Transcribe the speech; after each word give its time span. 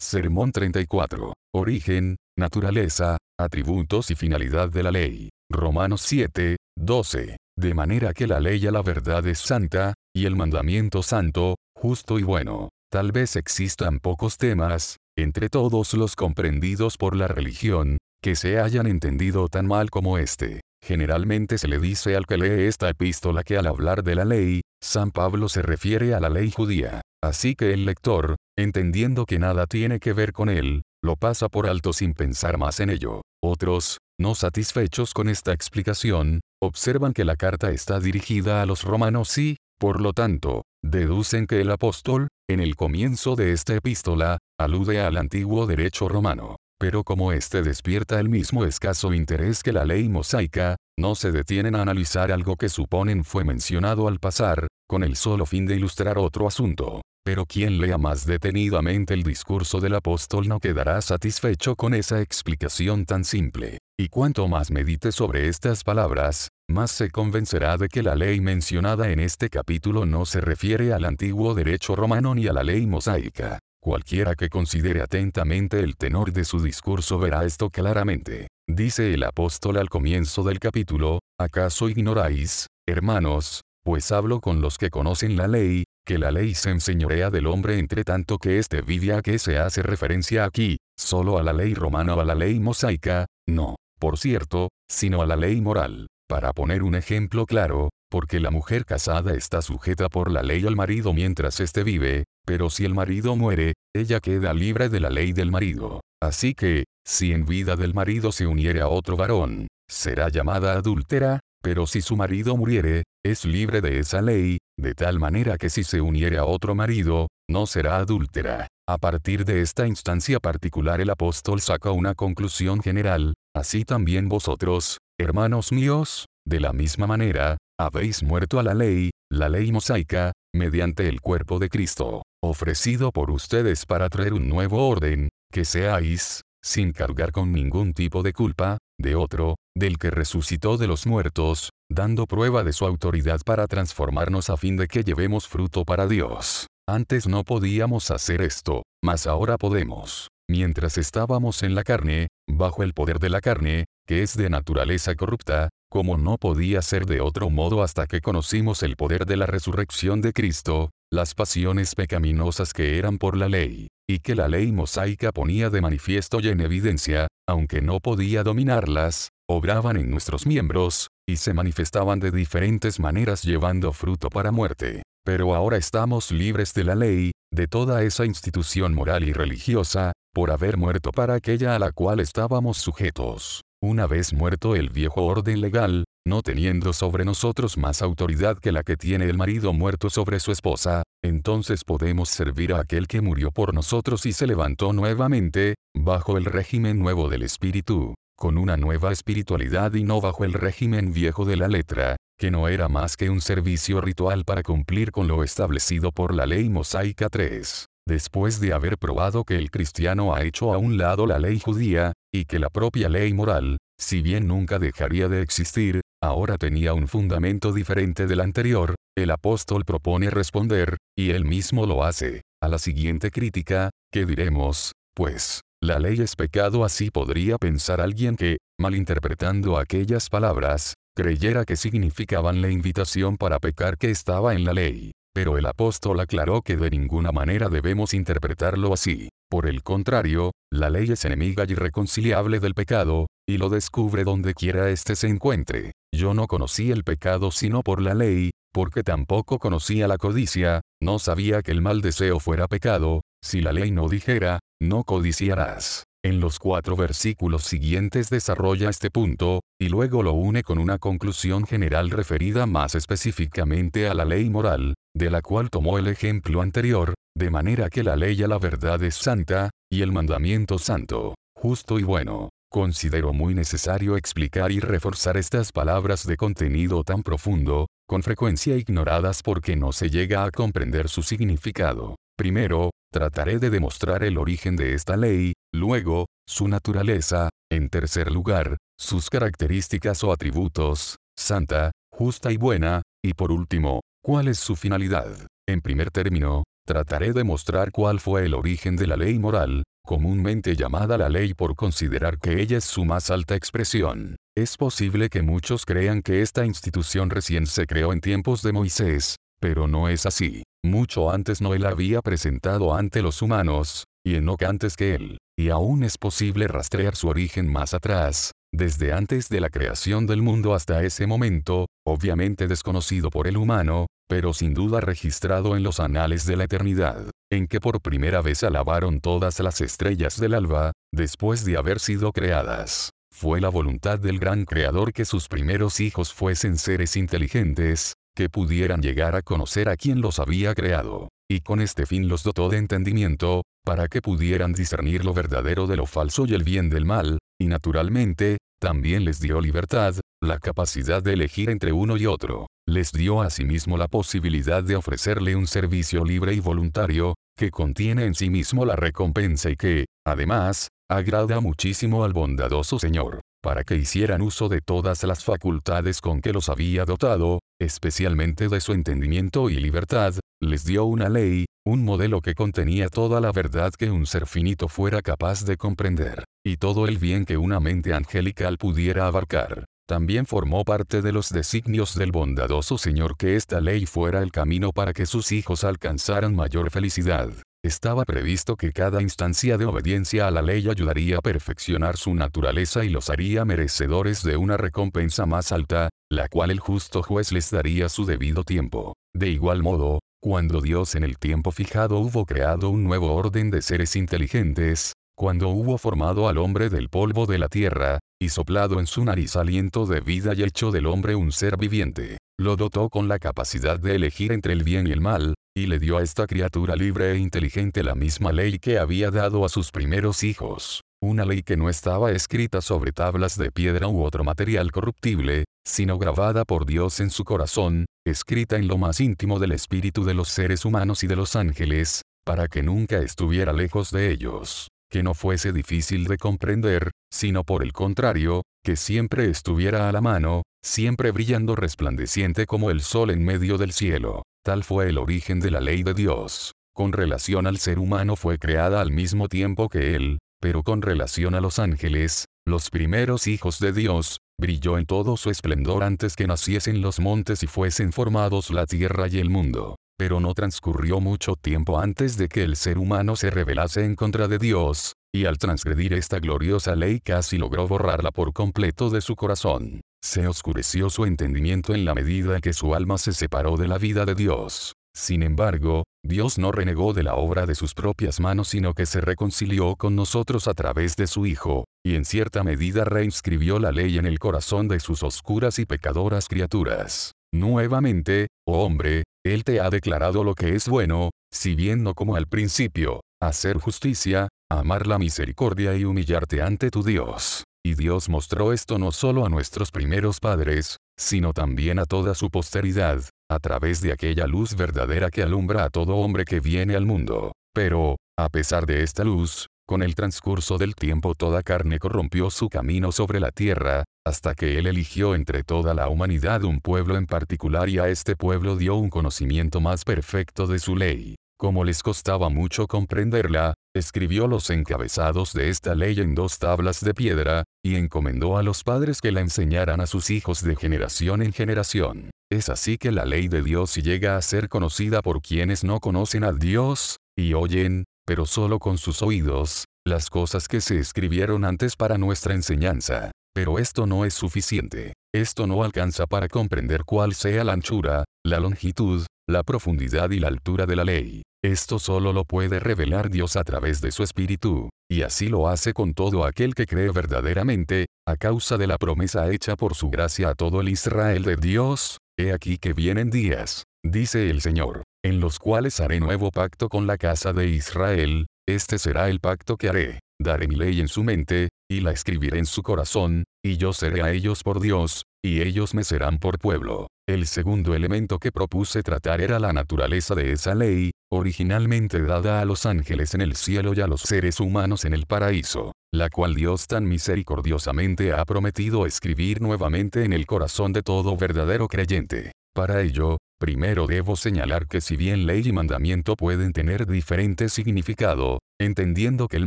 Sermón 0.00 0.52
34. 0.52 1.32
Origen, 1.52 2.16
naturaleza, 2.38 3.16
atributos 3.38 4.12
y 4.12 4.14
finalidad 4.14 4.70
de 4.70 4.82
la 4.84 4.92
ley. 4.92 5.28
Romanos 5.50 6.02
7, 6.02 6.56
12. 6.78 7.36
De 7.58 7.74
manera 7.74 8.14
que 8.14 8.28
la 8.28 8.38
ley 8.38 8.64
a 8.66 8.70
la 8.70 8.82
verdad 8.82 9.26
es 9.26 9.40
santa, 9.40 9.94
y 10.14 10.26
el 10.26 10.36
mandamiento 10.36 11.02
santo, 11.02 11.56
justo 11.76 12.20
y 12.20 12.22
bueno. 12.22 12.68
Tal 12.92 13.10
vez 13.10 13.34
existan 13.34 13.98
pocos 13.98 14.38
temas, 14.38 14.98
entre 15.16 15.48
todos 15.48 15.92
los 15.94 16.14
comprendidos 16.14 16.96
por 16.96 17.16
la 17.16 17.26
religión, 17.26 17.98
que 18.22 18.36
se 18.36 18.60
hayan 18.60 18.86
entendido 18.86 19.48
tan 19.48 19.66
mal 19.66 19.90
como 19.90 20.16
este. 20.16 20.60
Generalmente 20.80 21.58
se 21.58 21.66
le 21.66 21.80
dice 21.80 22.14
al 22.14 22.24
que 22.26 22.38
lee 22.38 22.68
esta 22.68 22.88
epístola 22.88 23.42
que 23.42 23.58
al 23.58 23.66
hablar 23.66 24.04
de 24.04 24.14
la 24.14 24.24
ley, 24.24 24.60
San 24.80 25.10
Pablo 25.10 25.48
se 25.48 25.60
refiere 25.60 26.14
a 26.14 26.20
la 26.20 26.30
ley 26.30 26.52
judía. 26.52 27.00
Así 27.22 27.56
que 27.56 27.72
el 27.72 27.84
lector, 27.84 28.36
entendiendo 28.56 29.26
que 29.26 29.40
nada 29.40 29.66
tiene 29.66 29.98
que 29.98 30.12
ver 30.12 30.32
con 30.32 30.48
él, 30.48 30.82
lo 31.02 31.16
pasa 31.16 31.48
por 31.48 31.66
alto 31.66 31.92
sin 31.92 32.14
pensar 32.14 32.58
más 32.58 32.78
en 32.78 32.90
ello. 32.90 33.22
Otros, 33.42 33.98
no 34.20 34.34
satisfechos 34.34 35.14
con 35.14 35.28
esta 35.28 35.52
explicación, 35.52 36.40
observan 36.62 37.12
que 37.12 37.24
la 37.24 37.36
carta 37.36 37.70
está 37.70 37.98
dirigida 37.98 38.62
a 38.62 38.66
los 38.66 38.84
romanos 38.84 39.36
y, 39.38 39.56
por 39.80 40.00
lo 40.00 40.12
tanto, 40.12 40.62
deducen 40.84 41.46
que 41.46 41.60
el 41.60 41.70
apóstol, 41.70 42.28
en 42.48 42.60
el 42.60 42.76
comienzo 42.76 43.34
de 43.34 43.52
esta 43.52 43.74
epístola, 43.74 44.38
alude 44.58 45.00
al 45.00 45.16
antiguo 45.16 45.66
derecho 45.66 46.08
romano. 46.08 46.56
Pero 46.80 47.02
como 47.02 47.32
éste 47.32 47.62
despierta 47.62 48.20
el 48.20 48.28
mismo 48.28 48.64
escaso 48.64 49.12
interés 49.12 49.64
que 49.64 49.72
la 49.72 49.84
ley 49.84 50.08
mosaica, 50.08 50.76
no 50.96 51.16
se 51.16 51.32
detienen 51.32 51.74
a 51.74 51.82
analizar 51.82 52.30
algo 52.30 52.56
que 52.56 52.68
suponen 52.68 53.24
fue 53.24 53.42
mencionado 53.42 54.06
al 54.06 54.20
pasar, 54.20 54.68
con 54.88 55.02
el 55.02 55.16
solo 55.16 55.46
fin 55.46 55.66
de 55.66 55.74
ilustrar 55.76 56.18
otro 56.18 56.46
asunto. 56.46 57.02
Pero 57.24 57.44
quien 57.46 57.78
lea 57.78 57.98
más 57.98 58.24
detenidamente 58.26 59.14
el 59.14 59.22
discurso 59.22 59.80
del 59.80 59.94
apóstol 59.94 60.48
no 60.48 60.60
quedará 60.60 61.00
satisfecho 61.02 61.76
con 61.76 61.94
esa 61.94 62.20
explicación 62.20 63.04
tan 63.04 63.24
simple. 63.24 63.78
Y 63.98 64.08
cuanto 64.08 64.48
más 64.48 64.70
medite 64.70 65.12
sobre 65.12 65.48
estas 65.48 65.84
palabras, 65.84 66.48
más 66.70 66.90
se 66.90 67.10
convencerá 67.10 67.76
de 67.76 67.88
que 67.88 68.02
la 68.02 68.14
ley 68.14 68.40
mencionada 68.40 69.10
en 69.10 69.20
este 69.20 69.50
capítulo 69.50 70.06
no 70.06 70.24
se 70.24 70.40
refiere 70.40 70.92
al 70.92 71.04
antiguo 71.04 71.54
derecho 71.54 71.96
romano 71.96 72.34
ni 72.34 72.46
a 72.46 72.52
la 72.52 72.62
ley 72.62 72.86
mosaica. 72.86 73.58
Cualquiera 73.80 74.34
que 74.34 74.48
considere 74.48 75.00
atentamente 75.00 75.80
el 75.80 75.96
tenor 75.96 76.32
de 76.32 76.44
su 76.44 76.60
discurso 76.60 77.18
verá 77.18 77.44
esto 77.44 77.70
claramente. 77.70 78.48
Dice 78.68 79.14
el 79.14 79.22
apóstol 79.22 79.78
al 79.78 79.88
comienzo 79.88 80.42
del 80.42 80.58
capítulo, 80.58 81.20
¿acaso 81.38 81.88
ignoráis, 81.88 82.66
hermanos, 82.86 83.62
pues 83.88 84.12
hablo 84.12 84.42
con 84.42 84.60
los 84.60 84.76
que 84.76 84.90
conocen 84.90 85.34
la 85.38 85.48
ley, 85.48 85.84
que 86.06 86.18
la 86.18 86.30
ley 86.30 86.54
se 86.54 86.68
enseñorea 86.68 87.30
del 87.30 87.46
hombre 87.46 87.78
entre 87.78 88.04
tanto 88.04 88.36
que 88.36 88.58
éste 88.58 88.82
vive 88.82 89.14
a 89.14 89.22
que 89.22 89.38
se 89.38 89.56
hace 89.56 89.82
referencia 89.82 90.44
aquí, 90.44 90.76
solo 90.94 91.38
a 91.38 91.42
la 91.42 91.54
ley 91.54 91.72
romana 91.72 92.14
o 92.14 92.20
a 92.20 92.24
la 92.26 92.34
ley 92.34 92.60
mosaica, 92.60 93.24
no, 93.48 93.76
por 93.98 94.18
cierto, 94.18 94.68
sino 94.90 95.22
a 95.22 95.26
la 95.26 95.36
ley 95.36 95.62
moral. 95.62 96.06
Para 96.28 96.52
poner 96.52 96.82
un 96.82 96.96
ejemplo 96.96 97.46
claro, 97.46 97.88
porque 98.10 98.40
la 98.40 98.50
mujer 98.50 98.84
casada 98.84 99.32
está 99.32 99.62
sujeta 99.62 100.10
por 100.10 100.30
la 100.30 100.42
ley 100.42 100.66
al 100.66 100.76
marido 100.76 101.14
mientras 101.14 101.58
éste 101.58 101.82
vive, 101.82 102.24
pero 102.44 102.68
si 102.68 102.84
el 102.84 102.92
marido 102.92 103.36
muere, 103.36 103.72
ella 103.96 104.20
queda 104.20 104.52
libre 104.52 104.90
de 104.90 105.00
la 105.00 105.08
ley 105.08 105.32
del 105.32 105.50
marido. 105.50 106.02
Así 106.22 106.52
que, 106.52 106.84
si 107.06 107.32
en 107.32 107.46
vida 107.46 107.74
del 107.74 107.94
marido 107.94 108.32
se 108.32 108.46
uniere 108.46 108.82
a 108.82 108.88
otro 108.88 109.16
varón, 109.16 109.66
será 109.88 110.28
llamada 110.28 110.74
adúltera, 110.74 111.40
pero 111.68 111.86
si 111.86 112.00
su 112.00 112.16
marido 112.16 112.56
muriere, 112.56 113.02
es 113.22 113.44
libre 113.44 113.82
de 113.82 113.98
esa 113.98 114.22
ley, 114.22 114.56
de 114.80 114.94
tal 114.94 115.18
manera 115.18 115.58
que 115.58 115.68
si 115.68 115.84
se 115.84 116.00
uniere 116.00 116.38
a 116.38 116.46
otro 116.46 116.74
marido, 116.74 117.26
no 117.46 117.66
será 117.66 117.98
adúltera. 117.98 118.68
A 118.88 118.96
partir 118.96 119.44
de 119.44 119.60
esta 119.60 119.86
instancia 119.86 120.40
particular 120.40 121.02
el 121.02 121.10
apóstol 121.10 121.60
saca 121.60 121.90
una 121.90 122.14
conclusión 122.14 122.80
general, 122.80 123.34
así 123.54 123.84
también 123.84 124.30
vosotros, 124.30 124.96
hermanos 125.20 125.70
míos, 125.70 126.24
de 126.46 126.60
la 126.60 126.72
misma 126.72 127.06
manera, 127.06 127.58
habéis 127.78 128.22
muerto 128.22 128.58
a 128.58 128.62
la 128.62 128.72
ley, 128.72 129.10
la 129.30 129.50
ley 129.50 129.70
mosaica, 129.70 130.32
mediante 130.54 131.06
el 131.06 131.20
cuerpo 131.20 131.58
de 131.58 131.68
Cristo 131.68 132.22
ofrecido 132.42 133.10
por 133.10 133.30
ustedes 133.30 133.84
para 133.84 134.08
traer 134.08 134.32
un 134.32 134.48
nuevo 134.48 134.88
orden, 134.88 135.28
que 135.52 135.64
seáis, 135.64 136.40
sin 136.62 136.92
cargar 136.92 137.32
con 137.32 137.52
ningún 137.52 137.94
tipo 137.94 138.22
de 138.22 138.32
culpa, 138.32 138.78
de 138.98 139.14
otro, 139.14 139.56
del 139.76 139.98
que 139.98 140.10
resucitó 140.10 140.76
de 140.76 140.86
los 140.86 141.06
muertos, 141.06 141.70
dando 141.90 142.26
prueba 142.26 142.64
de 142.64 142.72
su 142.72 142.84
autoridad 142.86 143.40
para 143.44 143.66
transformarnos 143.66 144.50
a 144.50 144.56
fin 144.56 144.76
de 144.76 144.88
que 144.88 145.04
llevemos 145.04 145.48
fruto 145.48 145.84
para 145.84 146.06
Dios. 146.06 146.66
Antes 146.88 147.26
no 147.28 147.44
podíamos 147.44 148.10
hacer 148.10 148.42
esto, 148.42 148.82
mas 149.04 149.26
ahora 149.26 149.58
podemos. 149.58 150.28
Mientras 150.50 150.96
estábamos 150.96 151.62
en 151.62 151.74
la 151.74 151.84
carne, 151.84 152.28
bajo 152.48 152.82
el 152.82 152.94
poder 152.94 153.18
de 153.18 153.28
la 153.28 153.40
carne, 153.40 153.84
que 154.06 154.22
es 154.22 154.36
de 154.36 154.48
naturaleza 154.48 155.14
corrupta, 155.14 155.68
como 155.90 156.16
no 156.16 156.38
podía 156.38 156.80
ser 156.82 157.06
de 157.06 157.20
otro 157.20 157.50
modo 157.50 157.82
hasta 157.82 158.06
que 158.06 158.20
conocimos 158.20 158.82
el 158.82 158.96
poder 158.96 159.26
de 159.26 159.36
la 159.36 159.46
resurrección 159.46 160.22
de 160.22 160.32
Cristo, 160.32 160.90
las 161.10 161.34
pasiones 161.34 161.94
pecaminosas 161.94 162.74
que 162.74 162.98
eran 162.98 163.16
por 163.16 163.36
la 163.36 163.48
ley, 163.48 163.88
y 164.08 164.18
que 164.18 164.34
la 164.34 164.46
ley 164.46 164.72
mosaica 164.72 165.32
ponía 165.32 165.70
de 165.70 165.80
manifiesto 165.80 166.40
y 166.40 166.48
en 166.48 166.60
evidencia, 166.60 167.28
aunque 167.48 167.80
no 167.80 168.00
podía 168.00 168.42
dominarlas, 168.42 169.30
obraban 169.48 169.96
en 169.96 170.10
nuestros 170.10 170.46
miembros, 170.46 171.08
y 171.26 171.36
se 171.36 171.54
manifestaban 171.54 172.20
de 172.20 172.30
diferentes 172.30 173.00
maneras 173.00 173.42
llevando 173.42 173.92
fruto 173.92 174.28
para 174.28 174.52
muerte. 174.52 175.02
Pero 175.24 175.54
ahora 175.54 175.78
estamos 175.78 176.30
libres 176.30 176.74
de 176.74 176.84
la 176.84 176.94
ley, 176.94 177.32
de 177.50 177.66
toda 177.68 178.02
esa 178.02 178.26
institución 178.26 178.94
moral 178.94 179.24
y 179.24 179.32
religiosa, 179.32 180.12
por 180.34 180.50
haber 180.50 180.76
muerto 180.76 181.10
para 181.10 181.34
aquella 181.34 181.74
a 181.74 181.78
la 181.78 181.92
cual 181.92 182.20
estábamos 182.20 182.76
sujetos. 182.76 183.62
Una 183.82 184.06
vez 184.06 184.32
muerto 184.32 184.76
el 184.76 184.90
viejo 184.90 185.24
orden 185.24 185.60
legal, 185.60 186.04
no 186.28 186.42
teniendo 186.42 186.92
sobre 186.92 187.24
nosotros 187.24 187.76
más 187.76 188.02
autoridad 188.02 188.58
que 188.58 188.70
la 188.70 188.82
que 188.82 188.96
tiene 188.96 189.24
el 189.24 189.36
marido 189.36 189.72
muerto 189.72 190.10
sobre 190.10 190.38
su 190.38 190.52
esposa, 190.52 191.02
entonces 191.24 191.84
podemos 191.84 192.28
servir 192.28 192.72
a 192.72 192.80
aquel 192.80 193.08
que 193.08 193.20
murió 193.20 193.50
por 193.50 193.74
nosotros 193.74 194.26
y 194.26 194.32
se 194.32 194.46
levantó 194.46 194.92
nuevamente, 194.92 195.74
bajo 195.94 196.38
el 196.38 196.44
régimen 196.44 196.98
nuevo 196.98 197.28
del 197.28 197.42
Espíritu, 197.42 198.14
con 198.36 198.58
una 198.58 198.76
nueva 198.76 199.10
espiritualidad 199.10 199.94
y 199.94 200.04
no 200.04 200.20
bajo 200.20 200.44
el 200.44 200.52
régimen 200.52 201.12
viejo 201.12 201.44
de 201.44 201.56
la 201.56 201.66
letra, 201.66 202.16
que 202.38 202.52
no 202.52 202.68
era 202.68 202.88
más 202.88 203.16
que 203.16 203.30
un 203.30 203.40
servicio 203.40 204.00
ritual 204.00 204.44
para 204.44 204.62
cumplir 204.62 205.10
con 205.10 205.26
lo 205.26 205.42
establecido 205.42 206.12
por 206.12 206.34
la 206.34 206.46
ley 206.46 206.68
mosaica 206.68 207.28
3. 207.28 207.86
Después 208.08 208.58
de 208.58 208.72
haber 208.72 208.96
probado 208.96 209.44
que 209.44 209.58
el 209.58 209.70
cristiano 209.70 210.34
ha 210.34 210.42
hecho 210.42 210.72
a 210.72 210.78
un 210.78 210.96
lado 210.96 211.26
la 211.26 211.38
ley 211.38 211.60
judía, 211.60 212.14
y 212.34 212.46
que 212.46 212.58
la 212.58 212.70
propia 212.70 213.10
ley 213.10 213.34
moral, 213.34 213.76
si 214.00 214.22
bien 214.22 214.46
nunca 214.46 214.78
dejaría 214.78 215.28
de 215.28 215.42
existir, 215.42 216.00
ahora 216.22 216.56
tenía 216.56 216.94
un 216.94 217.06
fundamento 217.06 217.70
diferente 217.70 218.26
del 218.26 218.40
anterior, 218.40 218.94
el 219.14 219.30
apóstol 219.30 219.84
propone 219.84 220.30
responder, 220.30 220.96
y 221.18 221.32
él 221.32 221.44
mismo 221.44 221.84
lo 221.84 222.02
hace, 222.02 222.40
a 222.62 222.68
la 222.68 222.78
siguiente 222.78 223.30
crítica, 223.30 223.90
que 224.10 224.24
diremos, 224.24 224.92
pues, 225.14 225.60
la 225.82 225.98
ley 225.98 226.18
es 226.22 226.34
pecado 226.34 226.86
así 226.86 227.10
podría 227.10 227.58
pensar 227.58 228.00
alguien 228.00 228.36
que, 228.36 228.56
malinterpretando 228.80 229.76
aquellas 229.76 230.30
palabras, 230.30 230.94
creyera 231.14 231.66
que 231.66 231.76
significaban 231.76 232.62
la 232.62 232.70
invitación 232.70 233.36
para 233.36 233.58
pecar 233.58 233.98
que 233.98 234.10
estaba 234.10 234.54
en 234.54 234.64
la 234.64 234.72
ley. 234.72 235.10
Pero 235.38 235.56
el 235.56 235.66
apóstol 235.66 236.18
aclaró 236.18 236.62
que 236.62 236.76
de 236.76 236.90
ninguna 236.90 237.30
manera 237.30 237.68
debemos 237.68 238.12
interpretarlo 238.12 238.92
así. 238.92 239.28
Por 239.48 239.68
el 239.68 239.84
contrario, 239.84 240.50
la 240.68 240.90
ley 240.90 241.12
es 241.12 241.24
enemiga 241.24 241.62
irreconciliable 241.62 242.58
del 242.58 242.74
pecado, 242.74 243.28
y 243.48 243.56
lo 243.58 243.68
descubre 243.68 244.24
donde 244.24 244.52
quiera 244.52 244.90
éste 244.90 245.14
se 245.14 245.28
encuentre. 245.28 245.92
Yo 246.12 246.34
no 246.34 246.48
conocí 246.48 246.90
el 246.90 247.04
pecado 247.04 247.52
sino 247.52 247.82
por 247.82 248.02
la 248.02 248.14
ley, 248.14 248.50
porque 248.74 249.04
tampoco 249.04 249.60
conocía 249.60 250.08
la 250.08 250.18
codicia, 250.18 250.80
no 251.00 251.20
sabía 251.20 251.62
que 251.62 251.70
el 251.70 251.82
mal 251.82 252.00
deseo 252.00 252.40
fuera 252.40 252.66
pecado, 252.66 253.20
si 253.40 253.60
la 253.60 253.72
ley 253.72 253.92
no 253.92 254.08
dijera, 254.08 254.58
no 254.82 255.04
codiciarás. 255.04 256.07
En 256.28 256.40
los 256.40 256.58
cuatro 256.58 256.94
versículos 256.94 257.62
siguientes 257.62 258.28
desarrolla 258.28 258.90
este 258.90 259.10
punto, 259.10 259.62
y 259.80 259.88
luego 259.88 260.22
lo 260.22 260.34
une 260.34 260.62
con 260.62 260.78
una 260.78 260.98
conclusión 260.98 261.64
general 261.64 262.10
referida 262.10 262.66
más 262.66 262.94
específicamente 262.94 264.10
a 264.10 264.12
la 264.12 264.26
ley 264.26 264.50
moral, 264.50 264.92
de 265.16 265.30
la 265.30 265.40
cual 265.40 265.70
tomó 265.70 265.96
el 265.96 266.06
ejemplo 266.06 266.60
anterior, 266.60 267.14
de 267.34 267.48
manera 267.48 267.88
que 267.88 268.02
la 268.02 268.14
ley 268.14 268.42
a 268.42 268.46
la 268.46 268.58
verdad 268.58 269.02
es 269.04 269.14
santa, 269.14 269.70
y 269.90 270.02
el 270.02 270.12
mandamiento 270.12 270.78
santo, 270.78 271.34
justo 271.56 271.98
y 271.98 272.02
bueno. 272.02 272.50
Considero 272.70 273.32
muy 273.32 273.54
necesario 273.54 274.18
explicar 274.18 274.70
y 274.70 274.80
reforzar 274.80 275.38
estas 275.38 275.72
palabras 275.72 276.26
de 276.26 276.36
contenido 276.36 277.04
tan 277.04 277.22
profundo, 277.22 277.86
con 278.06 278.22
frecuencia 278.22 278.76
ignoradas 278.76 279.42
porque 279.42 279.76
no 279.76 279.92
se 279.92 280.10
llega 280.10 280.44
a 280.44 280.50
comprender 280.50 281.08
su 281.08 281.22
significado. 281.22 282.16
Primero, 282.38 282.92
trataré 283.12 283.58
de 283.58 283.68
demostrar 283.68 284.22
el 284.22 284.38
origen 284.38 284.76
de 284.76 284.94
esta 284.94 285.16
ley, 285.16 285.54
luego, 285.74 286.26
su 286.48 286.68
naturaleza, 286.68 287.48
en 287.68 287.88
tercer 287.88 288.30
lugar, 288.30 288.76
sus 288.96 289.28
características 289.28 290.22
o 290.22 290.30
atributos, 290.30 291.16
santa, 291.36 291.90
justa 292.12 292.52
y 292.52 292.56
buena, 292.56 293.02
y 293.24 293.34
por 293.34 293.50
último, 293.50 294.02
cuál 294.22 294.46
es 294.46 294.60
su 294.60 294.76
finalidad. 294.76 295.26
En 295.68 295.80
primer 295.80 296.12
término, 296.12 296.62
trataré 296.86 297.32
de 297.32 297.42
mostrar 297.42 297.90
cuál 297.90 298.20
fue 298.20 298.44
el 298.44 298.54
origen 298.54 298.94
de 298.94 299.08
la 299.08 299.16
ley 299.16 299.36
moral, 299.40 299.82
comúnmente 300.06 300.76
llamada 300.76 301.18
la 301.18 301.28
ley 301.28 301.54
por 301.54 301.74
considerar 301.74 302.38
que 302.38 302.62
ella 302.62 302.78
es 302.78 302.84
su 302.84 303.04
más 303.04 303.32
alta 303.32 303.56
expresión. 303.56 304.36
Es 304.56 304.76
posible 304.76 305.28
que 305.28 305.42
muchos 305.42 305.84
crean 305.84 306.22
que 306.22 306.42
esta 306.42 306.64
institución 306.64 307.30
recién 307.30 307.66
se 307.66 307.86
creó 307.86 308.12
en 308.12 308.20
tiempos 308.20 308.62
de 308.62 308.72
Moisés, 308.72 309.38
pero 309.58 309.88
no 309.88 310.08
es 310.08 310.24
así. 310.24 310.62
Mucho 310.88 311.30
antes 311.30 311.60
Noé 311.60 311.78
la 311.78 311.90
había 311.90 312.22
presentado 312.22 312.94
ante 312.94 313.20
los 313.20 313.42
humanos, 313.42 314.04
y 314.24 314.36
Enoch 314.36 314.62
antes 314.62 314.96
que 314.96 315.14
él, 315.14 315.36
y 315.56 315.68
aún 315.68 316.02
es 316.02 316.16
posible 316.16 316.66
rastrear 316.66 317.14
su 317.14 317.28
origen 317.28 317.70
más 317.70 317.92
atrás, 317.92 318.52
desde 318.72 319.12
antes 319.12 319.50
de 319.50 319.60
la 319.60 319.68
creación 319.68 320.26
del 320.26 320.40
mundo 320.40 320.74
hasta 320.74 321.02
ese 321.02 321.26
momento, 321.26 321.86
obviamente 322.06 322.68
desconocido 322.68 323.28
por 323.28 323.46
el 323.46 323.58
humano, 323.58 324.06
pero 324.30 324.54
sin 324.54 324.72
duda 324.72 325.02
registrado 325.02 325.76
en 325.76 325.82
los 325.82 326.00
anales 326.00 326.46
de 326.46 326.56
la 326.56 326.64
eternidad, 326.64 327.30
en 327.52 327.66
que 327.66 327.80
por 327.80 328.00
primera 328.00 328.40
vez 328.40 328.64
alabaron 328.64 329.20
todas 329.20 329.60
las 329.60 329.82
estrellas 329.82 330.40
del 330.40 330.54
alba, 330.54 330.92
después 331.12 331.66
de 331.66 331.76
haber 331.76 332.00
sido 332.00 332.32
creadas. 332.32 333.10
Fue 333.30 333.60
la 333.60 333.68
voluntad 333.68 334.18
del 334.18 334.38
gran 334.38 334.64
creador 334.64 335.12
que 335.12 335.26
sus 335.26 335.48
primeros 335.48 336.00
hijos 336.00 336.32
fuesen 336.32 336.78
seres 336.78 337.14
inteligentes, 337.14 338.14
que 338.38 338.48
pudieran 338.48 339.02
llegar 339.02 339.34
a 339.34 339.42
conocer 339.42 339.88
a 339.88 339.96
quien 339.96 340.20
los 340.20 340.38
había 340.38 340.72
creado, 340.72 341.28
y 341.50 341.58
con 341.58 341.80
este 341.80 342.06
fin 342.06 342.28
los 342.28 342.44
dotó 342.44 342.68
de 342.68 342.76
entendimiento, 342.78 343.62
para 343.84 344.06
que 344.06 344.22
pudieran 344.22 344.74
discernir 344.74 345.24
lo 345.24 345.34
verdadero 345.34 345.88
de 345.88 345.96
lo 345.96 346.06
falso 346.06 346.46
y 346.46 346.54
el 346.54 346.62
bien 346.62 346.88
del 346.88 347.04
mal, 347.04 347.38
y 347.60 347.66
naturalmente, 347.66 348.58
también 348.80 349.24
les 349.24 349.40
dio 349.40 349.60
libertad, 349.60 350.14
la 350.40 350.60
capacidad 350.60 351.20
de 351.20 351.32
elegir 351.32 351.68
entre 351.68 351.90
uno 351.90 352.16
y 352.16 352.26
otro. 352.26 352.68
Les 352.86 353.10
dio 353.10 353.42
asimismo 353.42 353.98
la 353.98 354.06
posibilidad 354.06 354.84
de 354.84 354.94
ofrecerle 354.94 355.56
un 355.56 355.66
servicio 355.66 356.24
libre 356.24 356.54
y 356.54 356.60
voluntario, 356.60 357.34
que 357.58 357.72
contiene 357.72 358.24
en 358.24 358.34
sí 358.34 358.50
mismo 358.50 358.84
la 358.84 358.94
recompensa 358.94 359.68
y 359.68 359.74
que, 359.74 360.04
además, 360.24 360.90
agrada 361.10 361.58
muchísimo 361.58 362.22
al 362.22 362.34
bondadoso 362.34 363.00
Señor, 363.00 363.40
para 363.62 363.84
que 363.84 363.96
hicieran 363.96 364.42
uso 364.42 364.68
de 364.68 364.80
todas 364.80 365.22
las 365.24 365.44
facultades 365.44 366.20
con 366.20 366.40
que 366.40 366.52
los 366.52 366.68
había 366.68 367.04
dotado, 367.04 367.60
especialmente 367.80 368.68
de 368.68 368.80
su 368.80 368.92
entendimiento 368.92 369.70
y 369.70 369.76
libertad, 369.76 370.34
les 370.60 370.84
dio 370.84 371.04
una 371.04 371.28
ley, 371.28 371.66
un 371.86 372.04
modelo 372.04 372.40
que 372.40 372.54
contenía 372.54 373.08
toda 373.08 373.40
la 373.40 373.52
verdad 373.52 373.92
que 373.92 374.10
un 374.10 374.26
ser 374.26 374.46
finito 374.46 374.88
fuera 374.88 375.22
capaz 375.22 375.64
de 375.64 375.76
comprender, 375.76 376.44
y 376.64 376.76
todo 376.76 377.06
el 377.06 377.18
bien 377.18 377.44
que 377.44 377.56
una 377.56 377.80
mente 377.80 378.14
angelical 378.14 378.78
pudiera 378.78 379.26
abarcar. 379.26 379.84
También 380.08 380.46
formó 380.46 380.84
parte 380.84 381.20
de 381.20 381.32
los 381.32 381.50
designios 381.50 382.14
del 382.14 382.32
bondadoso 382.32 382.96
Señor 382.96 383.36
que 383.36 383.56
esta 383.56 383.80
ley 383.80 384.06
fuera 384.06 384.42
el 384.42 384.50
camino 384.50 384.90
para 384.92 385.12
que 385.12 385.26
sus 385.26 385.52
hijos 385.52 385.84
alcanzaran 385.84 386.56
mayor 386.56 386.90
felicidad. 386.90 387.50
Estaba 387.84 388.24
previsto 388.24 388.74
que 388.74 388.92
cada 388.92 389.22
instancia 389.22 389.78
de 389.78 389.84
obediencia 389.84 390.48
a 390.48 390.50
la 390.50 390.62
ley 390.62 390.88
ayudaría 390.90 391.38
a 391.38 391.40
perfeccionar 391.40 392.16
su 392.16 392.34
naturaleza 392.34 393.04
y 393.04 393.08
los 393.08 393.30
haría 393.30 393.64
merecedores 393.64 394.42
de 394.42 394.56
una 394.56 394.76
recompensa 394.76 395.46
más 395.46 395.70
alta, 395.70 396.08
la 396.28 396.48
cual 396.48 396.72
el 396.72 396.80
justo 396.80 397.22
juez 397.22 397.52
les 397.52 397.70
daría 397.70 398.08
su 398.08 398.26
debido 398.26 398.64
tiempo. 398.64 399.14
De 399.32 399.48
igual 399.48 399.84
modo, 399.84 400.18
cuando 400.42 400.80
Dios 400.80 401.14
en 401.14 401.22
el 401.22 401.38
tiempo 401.38 401.70
fijado 401.70 402.18
hubo 402.18 402.46
creado 402.46 402.90
un 402.90 403.04
nuevo 403.04 403.32
orden 403.32 403.70
de 403.70 403.80
seres 403.80 404.16
inteligentes, 404.16 405.12
cuando 405.36 405.68
hubo 405.68 405.98
formado 405.98 406.48
al 406.48 406.58
hombre 406.58 406.90
del 406.90 407.08
polvo 407.08 407.46
de 407.46 407.58
la 407.58 407.68
tierra, 407.68 408.18
y 408.40 408.50
soplado 408.50 409.00
en 409.00 409.06
su 409.06 409.24
nariz 409.24 409.56
aliento 409.56 410.06
de 410.06 410.20
vida 410.20 410.54
y 410.54 410.62
hecho 410.62 410.90
del 410.90 411.06
hombre 411.06 411.34
un 411.34 411.50
ser 411.50 411.76
viviente, 411.76 412.38
lo 412.58 412.76
dotó 412.76 413.08
con 413.08 413.28
la 413.28 413.38
capacidad 413.38 413.98
de 413.98 414.14
elegir 414.14 414.52
entre 414.52 414.72
el 414.72 414.84
bien 414.84 415.06
y 415.06 415.12
el 415.12 415.20
mal, 415.20 415.54
y 415.76 415.86
le 415.86 415.98
dio 415.98 416.18
a 416.18 416.22
esta 416.22 416.46
criatura 416.46 416.96
libre 416.96 417.32
e 417.32 417.38
inteligente 417.38 418.02
la 418.02 418.14
misma 418.14 418.52
ley 418.52 418.78
que 418.78 418.98
había 418.98 419.30
dado 419.30 419.64
a 419.64 419.68
sus 419.68 419.90
primeros 419.90 420.44
hijos. 420.44 421.02
Una 421.20 421.44
ley 421.44 421.62
que 421.62 421.76
no 421.76 421.88
estaba 421.88 422.30
escrita 422.30 422.80
sobre 422.80 423.10
tablas 423.10 423.58
de 423.58 423.72
piedra 423.72 424.06
u 424.06 424.22
otro 424.22 424.44
material 424.44 424.92
corruptible, 424.92 425.64
sino 425.84 426.16
grabada 426.16 426.64
por 426.64 426.86
Dios 426.86 427.18
en 427.18 427.30
su 427.30 427.44
corazón, 427.44 428.06
escrita 428.24 428.76
en 428.76 428.86
lo 428.86 428.98
más 428.98 429.20
íntimo 429.20 429.58
del 429.58 429.72
espíritu 429.72 430.24
de 430.24 430.34
los 430.34 430.48
seres 430.48 430.84
humanos 430.84 431.24
y 431.24 431.26
de 431.26 431.34
los 431.34 431.56
ángeles, 431.56 432.22
para 432.44 432.68
que 432.68 432.84
nunca 432.84 433.18
estuviera 433.18 433.72
lejos 433.72 434.12
de 434.12 434.30
ellos, 434.30 434.88
que 435.10 435.22
no 435.22 435.34
fuese 435.34 435.72
difícil 435.72 436.24
de 436.24 436.38
comprender, 436.38 437.10
sino 437.30 437.64
por 437.64 437.82
el 437.82 437.92
contrario, 437.92 438.62
que 438.84 438.96
siempre 438.96 439.50
estuviera 439.50 440.08
a 440.08 440.12
la 440.12 440.20
mano, 440.20 440.62
siempre 440.82 441.30
brillando 441.30 441.76
resplandeciente 441.76 442.66
como 442.66 442.90
el 442.90 443.00
sol 443.00 443.30
en 443.30 443.44
medio 443.44 443.78
del 443.78 443.92
cielo. 443.92 444.42
Tal 444.64 444.84
fue 444.84 445.08
el 445.08 445.18
origen 445.18 445.60
de 445.60 445.70
la 445.70 445.80
ley 445.80 446.02
de 446.02 446.14
Dios. 446.14 446.72
Con 446.94 447.12
relación 447.12 447.66
al 447.66 447.78
ser 447.78 447.98
humano 447.98 448.36
fue 448.36 448.58
creada 448.58 449.00
al 449.00 449.12
mismo 449.12 449.48
tiempo 449.48 449.88
que 449.88 450.14
él, 450.14 450.38
pero 450.60 450.82
con 450.82 451.02
relación 451.02 451.54
a 451.54 451.60
los 451.60 451.78
ángeles, 451.78 452.46
los 452.66 452.90
primeros 452.90 453.46
hijos 453.46 453.78
de 453.78 453.92
Dios, 453.92 454.40
brilló 454.60 454.98
en 454.98 455.06
todo 455.06 455.36
su 455.36 455.50
esplendor 455.50 456.02
antes 456.02 456.34
que 456.34 456.46
naciesen 456.46 457.00
los 457.00 457.20
montes 457.20 457.62
y 457.62 457.66
fuesen 457.66 458.12
formados 458.12 458.70
la 458.70 458.86
tierra 458.86 459.28
y 459.28 459.38
el 459.38 459.48
mundo. 459.48 459.96
Pero 460.18 460.40
no 460.40 460.52
transcurrió 460.52 461.20
mucho 461.20 461.54
tiempo 461.54 462.00
antes 462.00 462.36
de 462.36 462.48
que 462.48 462.64
el 462.64 462.74
ser 462.74 462.98
humano 462.98 463.36
se 463.36 463.50
rebelase 463.50 464.04
en 464.04 464.16
contra 464.16 464.48
de 464.48 464.58
Dios, 464.58 465.14
y 465.32 465.44
al 465.44 465.58
transgredir 465.58 466.12
esta 466.12 466.40
gloriosa 466.40 466.96
ley 466.96 467.20
casi 467.20 467.56
logró 467.56 467.86
borrarla 467.86 468.32
por 468.32 468.52
completo 468.52 469.10
de 469.10 469.20
su 469.20 469.36
corazón. 469.36 470.00
Se 470.20 470.48
oscureció 470.48 471.08
su 471.08 471.24
entendimiento 471.24 471.94
en 471.94 472.04
la 472.04 472.14
medida 472.14 472.60
que 472.60 472.72
su 472.72 472.96
alma 472.96 473.16
se 473.18 473.32
separó 473.32 473.76
de 473.76 473.86
la 473.86 473.98
vida 473.98 474.24
de 474.24 474.34
Dios. 474.34 474.94
Sin 475.14 475.44
embargo, 475.44 476.02
Dios 476.24 476.58
no 476.58 476.72
renegó 476.72 477.12
de 477.12 477.22
la 477.22 477.36
obra 477.36 477.66
de 477.66 477.76
sus 477.76 477.94
propias 477.94 478.40
manos 478.40 478.68
sino 478.68 478.94
que 478.94 479.06
se 479.06 479.20
reconcilió 479.20 479.94
con 479.94 480.16
nosotros 480.16 480.66
a 480.66 480.74
través 480.74 481.14
de 481.14 481.28
su 481.28 481.46
Hijo, 481.46 481.84
y 482.04 482.16
en 482.16 482.24
cierta 482.24 482.64
medida 482.64 483.04
reinscribió 483.04 483.78
la 483.78 483.92
ley 483.92 484.18
en 484.18 484.26
el 484.26 484.40
corazón 484.40 484.88
de 484.88 484.98
sus 484.98 485.22
oscuras 485.22 485.78
y 485.78 485.86
pecadoras 485.86 486.48
criaturas. 486.48 487.32
Nuevamente, 487.52 488.48
oh 488.66 488.84
hombre, 488.84 489.22
Él 489.44 489.64
te 489.64 489.80
ha 489.80 489.88
declarado 489.88 490.44
lo 490.44 490.54
que 490.54 490.74
es 490.74 490.88
bueno, 490.88 491.30
si 491.52 491.74
bien 491.74 492.02
no 492.02 492.14
como 492.14 492.36
al 492.36 492.46
principio, 492.46 493.20
hacer 493.40 493.78
justicia, 493.78 494.48
amar 494.70 495.06
la 495.06 495.18
misericordia 495.18 495.96
y 495.96 496.04
humillarte 496.04 496.60
ante 496.60 496.90
tu 496.90 497.02
Dios. 497.02 497.64
Y 497.84 497.94
Dios 497.94 498.28
mostró 498.28 498.74
esto 498.74 498.98
no 498.98 499.12
solo 499.12 499.46
a 499.46 499.48
nuestros 499.48 499.90
primeros 499.90 500.40
padres, 500.40 500.98
sino 501.18 501.54
también 501.54 501.98
a 501.98 502.04
toda 502.04 502.34
su 502.34 502.50
posteridad, 502.50 503.22
a 503.50 503.58
través 503.60 504.02
de 504.02 504.12
aquella 504.12 504.46
luz 504.46 504.76
verdadera 504.76 505.30
que 505.30 505.42
alumbra 505.42 505.84
a 505.84 505.90
todo 505.90 506.16
hombre 506.16 506.44
que 506.44 506.60
viene 506.60 506.96
al 506.96 507.06
mundo. 507.06 507.52
Pero, 507.72 508.16
a 508.38 508.50
pesar 508.50 508.84
de 508.84 509.02
esta 509.02 509.24
luz, 509.24 509.68
con 509.88 510.02
el 510.02 510.14
transcurso 510.14 510.76
del 510.76 510.94
tiempo 510.94 511.34
toda 511.34 511.62
carne 511.62 511.98
corrompió 511.98 512.50
su 512.50 512.68
camino 512.68 513.10
sobre 513.10 513.40
la 513.40 513.52
tierra, 513.52 514.04
hasta 514.22 514.54
que 514.54 514.78
él 514.78 514.86
eligió 514.86 515.34
entre 515.34 515.64
toda 515.64 515.94
la 515.94 516.10
humanidad 516.10 516.62
un 516.64 516.80
pueblo 516.80 517.16
en 517.16 517.26
particular 517.26 517.88
y 517.88 517.98
a 517.98 518.10
este 518.10 518.36
pueblo 518.36 518.76
dio 518.76 518.96
un 518.96 519.08
conocimiento 519.08 519.80
más 519.80 520.04
perfecto 520.04 520.66
de 520.66 520.78
su 520.78 520.94
ley. 520.94 521.36
Como 521.58 521.84
les 521.84 522.02
costaba 522.02 522.50
mucho 522.50 522.86
comprenderla, 522.86 523.72
escribió 523.96 524.46
los 524.46 524.68
encabezados 524.68 525.54
de 525.54 525.70
esta 525.70 525.94
ley 525.94 526.20
en 526.20 526.34
dos 526.34 526.58
tablas 526.58 527.02
de 527.02 527.14
piedra, 527.14 527.64
y 527.82 527.96
encomendó 527.96 528.58
a 528.58 528.62
los 528.62 528.84
padres 528.84 529.22
que 529.22 529.32
la 529.32 529.40
enseñaran 529.40 530.02
a 530.02 530.06
sus 530.06 530.28
hijos 530.28 530.62
de 530.62 530.76
generación 530.76 531.40
en 531.40 531.54
generación. 531.54 532.28
Es 532.52 532.68
así 532.68 532.98
que 532.98 533.10
la 533.10 533.24
ley 533.24 533.48
de 533.48 533.62
Dios 533.62 533.94
llega 533.94 534.36
a 534.36 534.42
ser 534.42 534.68
conocida 534.68 535.22
por 535.22 535.40
quienes 535.40 535.82
no 535.82 535.98
conocen 535.98 536.44
a 536.44 536.52
Dios, 536.52 537.16
y 537.34 537.54
oyen, 537.54 538.04
pero 538.28 538.44
solo 538.44 538.78
con 538.78 538.98
sus 538.98 539.22
oídos, 539.22 539.86
las 540.06 540.28
cosas 540.28 540.68
que 540.68 540.82
se 540.82 540.98
escribieron 540.98 541.64
antes 541.64 541.96
para 541.96 542.18
nuestra 542.18 542.52
enseñanza. 542.52 543.30
Pero 543.54 543.78
esto 543.78 544.06
no 544.06 544.26
es 544.26 544.34
suficiente. 544.34 545.14
Esto 545.34 545.66
no 545.66 545.82
alcanza 545.82 546.26
para 546.26 546.46
comprender 546.46 547.04
cuál 547.04 547.32
sea 547.34 547.64
la 547.64 547.72
anchura, 547.72 548.24
la 548.44 548.60
longitud, 548.60 549.24
la 549.48 549.62
profundidad 549.62 550.30
y 550.30 550.40
la 550.40 550.48
altura 550.48 550.84
de 550.84 550.96
la 550.96 551.04
ley. 551.04 551.40
Esto 551.64 551.98
solo 551.98 552.34
lo 552.34 552.44
puede 552.44 552.80
revelar 552.80 553.30
Dios 553.30 553.56
a 553.56 553.64
través 553.64 554.02
de 554.02 554.12
su 554.12 554.22
Espíritu, 554.22 554.90
y 555.10 555.22
así 555.22 555.48
lo 555.48 555.66
hace 555.66 555.94
con 555.94 556.12
todo 556.12 556.44
aquel 556.44 556.74
que 556.74 556.84
cree 556.84 557.10
verdaderamente, 557.10 558.08
a 558.26 558.36
causa 558.36 558.76
de 558.76 558.88
la 558.88 558.98
promesa 558.98 559.50
hecha 559.50 559.74
por 559.74 559.94
su 559.94 560.10
gracia 560.10 560.50
a 560.50 560.54
todo 560.54 560.82
el 560.82 560.90
Israel 560.90 561.44
de 561.44 561.56
Dios, 561.56 562.18
he 562.38 562.52
aquí 562.52 562.76
que 562.76 562.92
vienen 562.92 563.30
días, 563.30 563.84
dice 564.04 564.50
el 564.50 564.60
Señor, 564.60 565.02
en 565.24 565.40
los 565.40 565.58
cuales 565.58 566.00
haré 566.00 566.20
nuevo 566.20 566.50
pacto 566.50 566.88
con 566.88 567.06
la 567.06 567.16
casa 567.16 567.52
de 567.52 567.68
Israel, 567.68 568.46
este 568.68 568.98
será 568.98 569.28
el 569.28 569.40
pacto 569.40 569.76
que 569.76 569.88
haré, 569.88 570.20
daré 570.40 570.68
mi 570.68 570.76
ley 570.76 571.00
en 571.00 571.08
su 571.08 571.24
mente, 571.24 571.70
y 571.90 572.00
la 572.00 572.12
escribiré 572.12 572.58
en 572.58 572.66
su 572.66 572.82
corazón, 572.82 573.44
y 573.64 573.76
yo 573.78 573.92
seré 573.92 574.22
a 574.22 574.30
ellos 574.30 574.62
por 574.62 574.80
Dios, 574.80 575.24
y 575.44 575.62
ellos 575.62 575.94
me 575.94 576.04
serán 576.04 576.38
por 576.38 576.58
pueblo. 576.58 577.08
El 577.28 577.46
segundo 577.46 577.94
elemento 577.94 578.38
que 578.38 578.52
propuse 578.52 579.02
tratar 579.02 579.40
era 579.40 579.58
la 579.58 579.72
naturaleza 579.72 580.34
de 580.34 580.52
esa 580.52 580.74
ley, 580.74 581.10
originalmente 581.30 582.22
dada 582.22 582.60
a 582.60 582.64
los 582.64 582.86
ángeles 582.86 583.34
en 583.34 583.42
el 583.42 583.56
cielo 583.56 583.92
y 583.94 584.00
a 584.00 584.06
los 584.06 584.22
seres 584.22 584.60
humanos 584.60 585.04
en 585.04 585.14
el 585.14 585.26
paraíso, 585.26 585.92
la 586.12 586.30
cual 586.30 586.54
Dios 586.54 586.86
tan 586.86 587.06
misericordiosamente 587.06 588.32
ha 588.32 588.44
prometido 588.44 589.04
escribir 589.04 589.60
nuevamente 589.60 590.24
en 590.24 590.32
el 590.32 590.46
corazón 590.46 590.92
de 590.92 591.02
todo 591.02 591.36
verdadero 591.36 591.88
creyente. 591.88 592.52
Para 592.74 593.02
ello, 593.02 593.38
Primero 593.60 594.06
debo 594.06 594.36
señalar 594.36 594.86
que 594.86 595.00
si 595.00 595.16
bien 595.16 595.44
ley 595.44 595.62
y 595.66 595.72
mandamiento 595.72 596.36
pueden 596.36 596.72
tener 596.72 597.06
diferente 597.06 597.68
significado, 597.68 598.60
entendiendo 598.80 599.48
que 599.48 599.56
el 599.56 599.66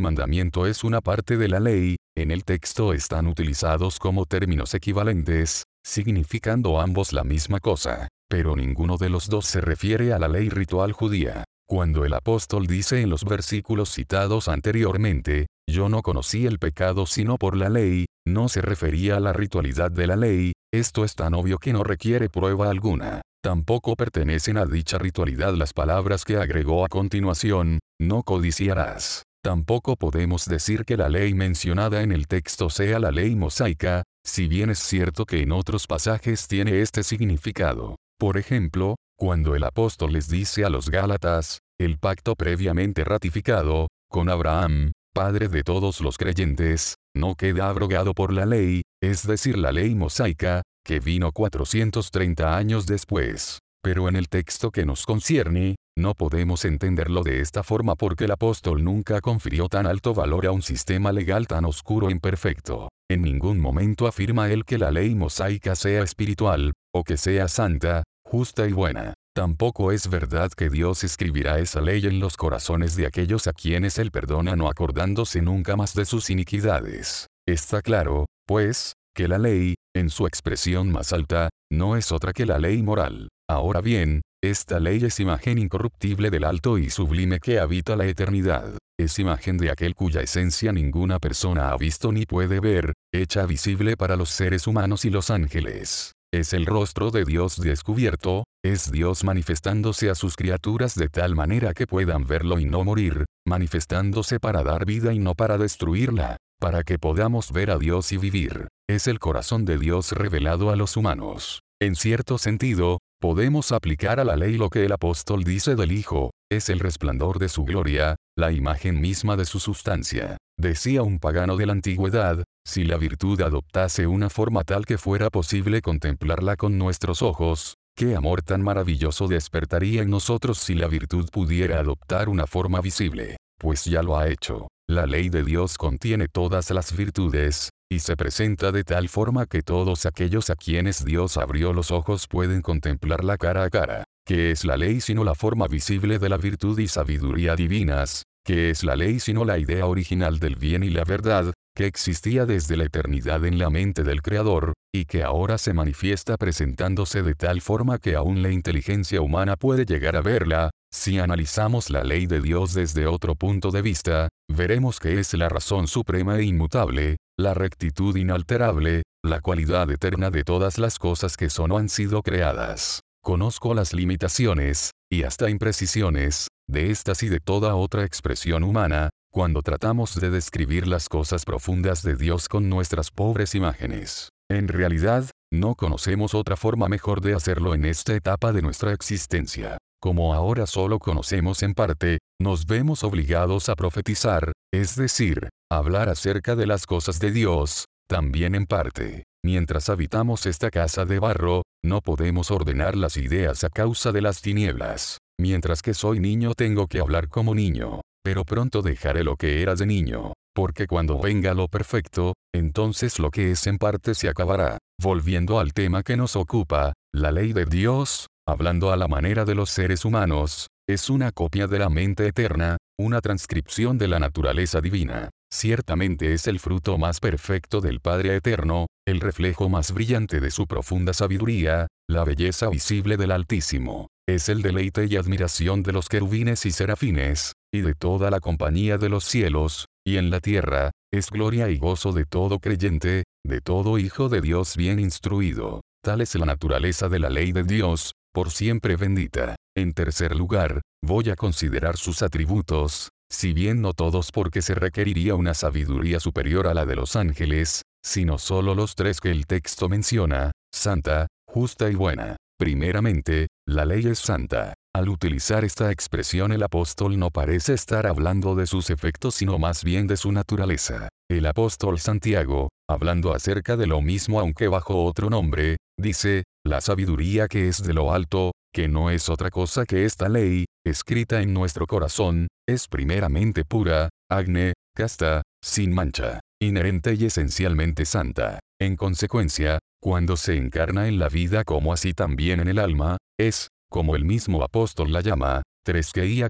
mandamiento 0.00 0.66
es 0.66 0.82
una 0.82 1.02
parte 1.02 1.36
de 1.36 1.48
la 1.48 1.60
ley, 1.60 1.96
en 2.16 2.30
el 2.30 2.44
texto 2.44 2.94
están 2.94 3.26
utilizados 3.26 3.98
como 3.98 4.24
términos 4.24 4.72
equivalentes, 4.72 5.64
significando 5.84 6.80
ambos 6.80 7.12
la 7.12 7.22
misma 7.22 7.60
cosa, 7.60 8.08
pero 8.30 8.56
ninguno 8.56 8.96
de 8.96 9.10
los 9.10 9.28
dos 9.28 9.44
se 9.44 9.60
refiere 9.60 10.14
a 10.14 10.18
la 10.18 10.28
ley 10.28 10.48
ritual 10.48 10.92
judía. 10.92 11.44
Cuando 11.68 12.06
el 12.06 12.14
apóstol 12.14 12.66
dice 12.66 13.02
en 13.02 13.10
los 13.10 13.24
versículos 13.24 13.90
citados 13.90 14.48
anteriormente, 14.48 15.48
yo 15.70 15.90
no 15.90 16.00
conocí 16.00 16.46
el 16.46 16.58
pecado 16.58 17.04
sino 17.04 17.36
por 17.36 17.58
la 17.58 17.68
ley, 17.68 18.06
no 18.26 18.48
se 18.48 18.62
refería 18.62 19.18
a 19.18 19.20
la 19.20 19.34
ritualidad 19.34 19.90
de 19.90 20.06
la 20.06 20.16
ley, 20.16 20.52
esto 20.72 21.04
es 21.04 21.14
tan 21.14 21.34
obvio 21.34 21.58
que 21.58 21.74
no 21.74 21.84
requiere 21.84 22.30
prueba 22.30 22.70
alguna. 22.70 23.20
Tampoco 23.42 23.96
pertenecen 23.96 24.56
a 24.56 24.66
dicha 24.66 24.98
ritualidad 24.98 25.54
las 25.54 25.72
palabras 25.72 26.24
que 26.24 26.36
agregó 26.36 26.84
a 26.84 26.88
continuación, 26.88 27.80
no 28.00 28.22
codiciarás. 28.22 29.24
Tampoco 29.42 29.96
podemos 29.96 30.46
decir 30.46 30.84
que 30.84 30.96
la 30.96 31.08
ley 31.08 31.34
mencionada 31.34 32.02
en 32.02 32.12
el 32.12 32.28
texto 32.28 32.70
sea 32.70 33.00
la 33.00 33.10
ley 33.10 33.34
mosaica, 33.34 34.04
si 34.24 34.46
bien 34.46 34.70
es 34.70 34.78
cierto 34.78 35.26
que 35.26 35.42
en 35.42 35.50
otros 35.50 35.88
pasajes 35.88 36.46
tiene 36.46 36.82
este 36.82 37.02
significado. 37.02 37.96
Por 38.16 38.36
ejemplo, 38.36 38.94
cuando 39.18 39.56
el 39.56 39.64
apóstol 39.64 40.12
les 40.12 40.28
dice 40.28 40.64
a 40.64 40.70
los 40.70 40.88
Gálatas, 40.88 41.58
el 41.80 41.98
pacto 41.98 42.36
previamente 42.36 43.02
ratificado, 43.02 43.88
con 44.08 44.28
Abraham, 44.28 44.92
padre 45.12 45.48
de 45.48 45.64
todos 45.64 46.00
los 46.00 46.16
creyentes, 46.16 46.94
no 47.12 47.34
queda 47.34 47.68
abrogado 47.68 48.14
por 48.14 48.32
la 48.32 48.46
ley, 48.46 48.82
es 49.02 49.26
decir, 49.26 49.58
la 49.58 49.72
ley 49.72 49.96
mosaica, 49.96 50.62
que 50.84 51.00
vino 51.00 51.32
430 51.32 52.56
años 52.56 52.86
después. 52.86 53.58
Pero 53.82 54.08
en 54.08 54.16
el 54.16 54.28
texto 54.28 54.70
que 54.70 54.86
nos 54.86 55.06
concierne, 55.06 55.76
no 55.98 56.14
podemos 56.14 56.64
entenderlo 56.64 57.22
de 57.22 57.40
esta 57.40 57.62
forma 57.62 57.96
porque 57.96 58.24
el 58.24 58.30
apóstol 58.30 58.82
nunca 58.82 59.20
confirió 59.20 59.68
tan 59.68 59.86
alto 59.86 60.14
valor 60.14 60.46
a 60.46 60.52
un 60.52 60.62
sistema 60.62 61.12
legal 61.12 61.46
tan 61.46 61.64
oscuro 61.64 62.08
e 62.08 62.12
imperfecto. 62.12 62.88
En 63.10 63.22
ningún 63.22 63.60
momento 63.60 64.06
afirma 64.06 64.50
él 64.50 64.64
que 64.64 64.78
la 64.78 64.90
ley 64.90 65.14
mosaica 65.14 65.74
sea 65.74 66.02
espiritual, 66.02 66.72
o 66.94 67.04
que 67.04 67.16
sea 67.16 67.48
santa, 67.48 68.04
justa 68.24 68.66
y 68.66 68.72
buena. 68.72 69.14
Tampoco 69.34 69.92
es 69.92 70.08
verdad 70.08 70.50
que 70.50 70.70
Dios 70.70 71.04
escribirá 71.04 71.58
esa 71.58 71.80
ley 71.80 72.06
en 72.06 72.20
los 72.20 72.36
corazones 72.36 72.96
de 72.96 73.06
aquellos 73.06 73.46
a 73.46 73.52
quienes 73.52 73.98
Él 73.98 74.10
perdona 74.10 74.56
no 74.56 74.68
acordándose 74.68 75.42
nunca 75.42 75.74
más 75.74 75.94
de 75.94 76.04
sus 76.04 76.30
iniquidades. 76.30 77.26
Está 77.46 77.82
claro, 77.82 78.26
pues, 78.46 78.92
que 79.14 79.28
la 79.28 79.38
ley, 79.38 79.74
en 79.94 80.10
su 80.10 80.26
expresión 80.26 80.90
más 80.90 81.12
alta, 81.12 81.50
no 81.70 81.96
es 81.96 82.12
otra 82.12 82.32
que 82.32 82.46
la 82.46 82.58
ley 82.58 82.82
moral. 82.82 83.28
Ahora 83.48 83.80
bien, 83.80 84.22
esta 84.42 84.80
ley 84.80 85.04
es 85.04 85.20
imagen 85.20 85.58
incorruptible 85.58 86.30
del 86.30 86.44
alto 86.44 86.78
y 86.78 86.90
sublime 86.90 87.38
que 87.38 87.60
habita 87.60 87.96
la 87.96 88.06
eternidad. 88.06 88.78
Es 88.98 89.18
imagen 89.18 89.58
de 89.58 89.70
aquel 89.70 89.94
cuya 89.94 90.20
esencia 90.20 90.72
ninguna 90.72 91.18
persona 91.18 91.70
ha 91.70 91.76
visto 91.76 92.12
ni 92.12 92.24
puede 92.24 92.60
ver, 92.60 92.94
hecha 93.12 93.46
visible 93.46 93.96
para 93.96 94.16
los 94.16 94.30
seres 94.30 94.66
humanos 94.66 95.04
y 95.04 95.10
los 95.10 95.30
ángeles. 95.30 96.12
Es 96.32 96.54
el 96.54 96.64
rostro 96.64 97.10
de 97.10 97.26
Dios 97.26 97.60
descubierto, 97.60 98.44
es 98.64 98.90
Dios 98.90 99.22
manifestándose 99.22 100.08
a 100.08 100.14
sus 100.14 100.34
criaturas 100.34 100.94
de 100.94 101.08
tal 101.08 101.34
manera 101.34 101.74
que 101.74 101.86
puedan 101.86 102.26
verlo 102.26 102.58
y 102.58 102.64
no 102.64 102.84
morir, 102.84 103.26
manifestándose 103.46 104.40
para 104.40 104.62
dar 104.62 104.86
vida 104.86 105.12
y 105.12 105.18
no 105.18 105.34
para 105.34 105.58
destruirla, 105.58 106.38
para 106.62 106.84
que 106.84 106.96
podamos 106.96 107.50
ver 107.50 107.72
a 107.72 107.76
Dios 107.76 108.12
y 108.12 108.18
vivir 108.18 108.68
es 108.88 109.08
el 109.08 109.18
corazón 109.18 109.64
de 109.64 109.78
Dios 109.78 110.12
revelado 110.12 110.70
a 110.70 110.76
los 110.76 110.96
humanos. 110.96 111.62
En 111.80 111.96
cierto 111.96 112.38
sentido, 112.38 112.98
podemos 113.20 113.72
aplicar 113.72 114.20
a 114.20 114.24
la 114.24 114.36
ley 114.36 114.56
lo 114.56 114.70
que 114.70 114.84
el 114.84 114.92
apóstol 114.92 115.42
dice 115.42 115.74
del 115.74 115.90
Hijo, 115.90 116.30
es 116.52 116.68
el 116.68 116.78
resplandor 116.78 117.40
de 117.40 117.48
su 117.48 117.64
gloria, 117.64 118.14
la 118.38 118.52
imagen 118.52 119.00
misma 119.00 119.36
de 119.36 119.44
su 119.44 119.58
sustancia. 119.58 120.36
Decía 120.56 121.02
un 121.02 121.18
pagano 121.18 121.56
de 121.56 121.66
la 121.66 121.72
antigüedad, 121.72 122.44
si 122.64 122.84
la 122.84 122.96
virtud 122.96 123.40
adoptase 123.40 124.06
una 124.06 124.30
forma 124.30 124.62
tal 124.62 124.86
que 124.86 124.98
fuera 124.98 125.30
posible 125.30 125.82
contemplarla 125.82 126.54
con 126.54 126.78
nuestros 126.78 127.22
ojos, 127.22 127.74
qué 127.96 128.14
amor 128.14 128.42
tan 128.42 128.62
maravilloso 128.62 129.26
despertaría 129.26 130.02
en 130.02 130.10
nosotros 130.10 130.58
si 130.58 130.76
la 130.76 130.86
virtud 130.86 131.28
pudiera 131.32 131.80
adoptar 131.80 132.28
una 132.28 132.46
forma 132.46 132.80
visible. 132.80 133.36
Pues 133.58 133.84
ya 133.84 134.04
lo 134.04 134.16
ha 134.16 134.28
hecho. 134.28 134.68
La 134.92 135.06
ley 135.06 135.30
de 135.30 135.42
Dios 135.42 135.78
contiene 135.78 136.28
todas 136.28 136.68
las 136.68 136.94
virtudes, 136.94 137.70
y 137.90 138.00
se 138.00 138.14
presenta 138.14 138.72
de 138.72 138.84
tal 138.84 139.08
forma 139.08 139.46
que 139.46 139.62
todos 139.62 140.04
aquellos 140.04 140.50
a 140.50 140.54
quienes 140.54 141.02
Dios 141.02 141.38
abrió 141.38 141.72
los 141.72 141.90
ojos 141.90 142.26
pueden 142.28 142.60
contemplarla 142.60 143.38
cara 143.38 143.64
a 143.64 143.70
cara. 143.70 144.04
¿Qué 144.26 144.50
es 144.50 144.66
la 144.66 144.76
ley 144.76 145.00
sino 145.00 145.24
la 145.24 145.34
forma 145.34 145.66
visible 145.66 146.18
de 146.18 146.28
la 146.28 146.36
virtud 146.36 146.78
y 146.78 146.88
sabiduría 146.88 147.56
divinas? 147.56 148.24
¿Qué 148.44 148.68
es 148.68 148.84
la 148.84 148.94
ley 148.94 149.18
sino 149.18 149.46
la 149.46 149.58
idea 149.58 149.86
original 149.86 150.38
del 150.38 150.56
bien 150.56 150.82
y 150.82 150.90
la 150.90 151.04
verdad, 151.04 151.54
que 151.74 151.86
existía 151.86 152.46
desde 152.46 152.76
la 152.76 152.84
eternidad 152.84 153.44
en 153.44 153.58
la 153.58 153.70
mente 153.70 154.02
del 154.02 154.22
Creador, 154.22 154.74
y 154.94 155.06
que 155.06 155.22
ahora 155.22 155.58
se 155.58 155.72
manifiesta 155.72 156.36
presentándose 156.36 157.22
de 157.22 157.34
tal 157.34 157.60
forma 157.60 157.98
que 157.98 158.14
aún 158.14 158.42
la 158.42 158.50
inteligencia 158.50 159.20
humana 159.20 159.56
puede 159.56 159.86
llegar 159.86 160.16
a 160.16 160.20
verla, 160.20 160.70
si 160.92 161.18
analizamos 161.18 161.88
la 161.88 162.04
ley 162.04 162.26
de 162.26 162.40
Dios 162.40 162.74
desde 162.74 163.06
otro 163.06 163.34
punto 163.34 163.70
de 163.70 163.80
vista, 163.80 164.28
veremos 164.48 165.00
que 165.00 165.18
es 165.18 165.32
la 165.32 165.48
razón 165.48 165.88
suprema 165.88 166.38
e 166.38 166.44
inmutable, 166.44 167.16
la 167.38 167.54
rectitud 167.54 168.14
inalterable, 168.16 169.02
la 169.24 169.40
cualidad 169.40 169.90
eterna 169.90 170.30
de 170.30 170.44
todas 170.44 170.76
las 170.78 170.98
cosas 170.98 171.38
que 171.38 171.48
son 171.48 171.72
o 171.72 171.78
han 171.78 171.88
sido 171.88 172.22
creadas. 172.22 173.00
Conozco 173.24 173.72
las 173.72 173.94
limitaciones, 173.94 174.90
y 175.10 175.22
hasta 175.22 175.48
imprecisiones, 175.48 176.48
de 176.68 176.90
estas 176.90 177.22
y 177.22 177.28
de 177.28 177.40
toda 177.40 177.74
otra 177.76 178.04
expresión 178.04 178.62
humana, 178.62 179.10
cuando 179.32 179.62
tratamos 179.62 180.20
de 180.20 180.28
describir 180.28 180.86
las 180.86 181.08
cosas 181.08 181.46
profundas 181.46 182.02
de 182.02 182.16
Dios 182.16 182.48
con 182.48 182.68
nuestras 182.68 183.10
pobres 183.10 183.54
imágenes. 183.54 184.28
En 184.50 184.68
realidad, 184.68 185.30
no 185.50 185.74
conocemos 185.74 186.34
otra 186.34 186.56
forma 186.56 186.86
mejor 186.86 187.22
de 187.22 187.34
hacerlo 187.34 187.74
en 187.74 187.86
esta 187.86 188.14
etapa 188.14 188.52
de 188.52 188.60
nuestra 188.60 188.92
existencia. 188.92 189.78
Como 190.02 190.34
ahora 190.34 190.66
solo 190.66 190.98
conocemos 190.98 191.62
en 191.62 191.72
parte, 191.72 192.18
nos 192.38 192.66
vemos 192.66 193.04
obligados 193.04 193.70
a 193.70 193.74
profetizar, 193.74 194.52
es 194.70 194.96
decir, 194.96 195.48
hablar 195.70 196.10
acerca 196.10 196.54
de 196.54 196.66
las 196.66 196.84
cosas 196.84 197.18
de 197.18 197.30
Dios, 197.30 197.86
también 198.08 198.54
en 198.54 198.66
parte. 198.66 199.24
Mientras 199.42 199.88
habitamos 199.88 200.44
esta 200.44 200.70
casa 200.70 201.06
de 201.06 201.18
barro, 201.18 201.62
no 201.82 202.02
podemos 202.02 202.50
ordenar 202.50 202.96
las 202.96 203.16
ideas 203.16 203.64
a 203.64 203.70
causa 203.70 204.12
de 204.12 204.20
las 204.20 204.42
tinieblas. 204.42 205.18
Mientras 205.40 205.80
que 205.80 205.94
soy 205.94 206.20
niño 206.20 206.52
tengo 206.54 206.86
que 206.86 207.00
hablar 207.00 207.28
como 207.28 207.54
niño. 207.54 208.02
Pero 208.24 208.44
pronto 208.44 208.82
dejaré 208.82 209.24
lo 209.24 209.36
que 209.36 209.62
era 209.62 209.74
de 209.74 209.86
niño. 209.86 210.32
Porque 210.54 210.86
cuando 210.86 211.18
venga 211.18 211.54
lo 211.54 211.66
perfecto, 211.68 212.34
entonces 212.54 213.18
lo 213.18 213.30
que 213.30 213.50
es 213.52 213.66
en 213.66 213.78
parte 213.78 214.14
se 214.14 214.28
acabará. 214.28 214.78
Volviendo 215.00 215.58
al 215.58 215.72
tema 215.72 216.02
que 216.02 216.16
nos 216.16 216.36
ocupa, 216.36 216.92
la 217.12 217.32
ley 217.32 217.52
de 217.52 217.64
Dios, 217.64 218.26
hablando 218.46 218.92
a 218.92 218.96
la 218.96 219.08
manera 219.08 219.44
de 219.44 219.54
los 219.54 219.70
seres 219.70 220.04
humanos, 220.04 220.68
es 220.88 221.10
una 221.10 221.32
copia 221.32 221.66
de 221.66 221.78
la 221.78 221.88
mente 221.88 222.26
eterna, 222.26 222.76
una 222.98 223.20
transcripción 223.20 223.98
de 223.98 224.08
la 224.08 224.18
naturaleza 224.18 224.80
divina. 224.80 225.30
Ciertamente 225.52 226.32
es 226.32 226.46
el 226.46 226.58
fruto 226.58 226.96
más 226.96 227.20
perfecto 227.20 227.82
del 227.82 228.00
Padre 228.00 228.34
Eterno, 228.36 228.86
el 229.06 229.20
reflejo 229.20 229.68
más 229.68 229.92
brillante 229.92 230.40
de 230.40 230.50
su 230.50 230.66
profunda 230.66 231.12
sabiduría, 231.12 231.88
la 232.08 232.24
belleza 232.24 232.70
visible 232.70 233.18
del 233.18 233.32
Altísimo. 233.32 234.08
Es 234.26 234.48
el 234.48 234.62
deleite 234.62 235.04
y 235.04 235.16
admiración 235.16 235.82
de 235.82 235.92
los 235.92 236.08
querubines 236.08 236.64
y 236.64 236.70
serafines, 236.70 237.52
y 237.70 237.82
de 237.82 237.94
toda 237.94 238.30
la 238.30 238.40
compañía 238.40 238.96
de 238.96 239.10
los 239.10 239.24
cielos, 239.24 239.84
y 240.06 240.16
en 240.16 240.30
la 240.30 240.40
tierra, 240.40 240.90
es 241.12 241.30
gloria 241.30 241.68
y 241.68 241.76
gozo 241.76 242.12
de 242.12 242.24
todo 242.24 242.58
creyente, 242.58 243.24
de 243.44 243.60
todo 243.60 243.98
hijo 243.98 244.30
de 244.30 244.40
Dios 244.40 244.74
bien 244.78 244.98
instruido. 244.98 245.82
Tal 246.02 246.22
es 246.22 246.34
la 246.34 246.46
naturaleza 246.46 247.10
de 247.10 247.18
la 247.18 247.28
ley 247.28 247.52
de 247.52 247.64
Dios, 247.64 248.14
por 248.32 248.50
siempre 248.50 248.96
bendita. 248.96 249.56
En 249.76 249.92
tercer 249.92 250.34
lugar, 250.34 250.80
voy 251.04 251.28
a 251.28 251.36
considerar 251.36 251.98
sus 251.98 252.22
atributos, 252.22 253.10
si 253.32 253.54
bien 253.54 253.80
no 253.80 253.94
todos 253.94 254.30
porque 254.30 254.60
se 254.60 254.74
requeriría 254.74 255.34
una 255.34 255.54
sabiduría 255.54 256.20
superior 256.20 256.68
a 256.68 256.74
la 256.74 256.84
de 256.84 256.96
los 256.96 257.16
ángeles, 257.16 257.82
sino 258.04 258.36
solo 258.36 258.74
los 258.74 258.94
tres 258.94 259.20
que 259.20 259.30
el 259.30 259.46
texto 259.46 259.88
menciona, 259.88 260.52
santa, 260.72 261.28
justa 261.48 261.88
y 261.90 261.94
buena. 261.94 262.36
Primeramente, 262.58 263.48
la 263.66 263.86
ley 263.86 264.06
es 264.06 264.18
santa. 264.18 264.74
Al 264.94 265.08
utilizar 265.08 265.64
esta 265.64 265.90
expresión 265.90 266.52
el 266.52 266.62
apóstol 266.62 267.18
no 267.18 267.30
parece 267.30 267.72
estar 267.72 268.06
hablando 268.06 268.54
de 268.54 268.66
sus 268.66 268.90
efectos 268.90 269.36
sino 269.36 269.58
más 269.58 269.82
bien 269.82 270.06
de 270.06 270.18
su 270.18 270.30
naturaleza. 270.30 271.08
El 271.30 271.46
apóstol 271.46 271.98
Santiago, 271.98 272.68
hablando 272.86 273.34
acerca 273.34 273.78
de 273.78 273.86
lo 273.86 274.02
mismo 274.02 274.38
aunque 274.40 274.68
bajo 274.68 275.04
otro 275.04 275.30
nombre, 275.30 275.78
dice, 275.98 276.44
la 276.64 276.80
sabiduría 276.80 277.48
que 277.48 277.68
es 277.68 277.82
de 277.82 277.92
lo 277.92 278.12
alto, 278.12 278.52
que 278.72 278.88
no 278.88 279.10
es 279.10 279.28
otra 279.28 279.50
cosa 279.50 279.84
que 279.84 280.04
esta 280.04 280.28
ley, 280.28 280.64
escrita 280.84 281.42
en 281.42 281.52
nuestro 281.52 281.86
corazón, 281.86 282.48
es 282.68 282.88
primeramente 282.88 283.64
pura, 283.64 284.08
agne, 284.30 284.72
casta, 284.96 285.42
sin 285.62 285.92
mancha, 285.92 286.40
inherente 286.60 287.14
y 287.14 287.26
esencialmente 287.26 288.04
santa. 288.04 288.60
En 288.80 288.96
consecuencia, 288.96 289.78
cuando 290.00 290.36
se 290.36 290.56
encarna 290.56 291.08
en 291.08 291.18
la 291.18 291.28
vida 291.28 291.64
como 291.64 291.92
así 291.92 292.14
también 292.14 292.60
en 292.60 292.68
el 292.68 292.78
alma, 292.78 293.16
es, 293.38 293.68
como 293.90 294.16
el 294.16 294.24
mismo 294.24 294.62
apóstol 294.62 295.12
la 295.12 295.20
llama, 295.20 295.62
Treskeia 295.84 296.48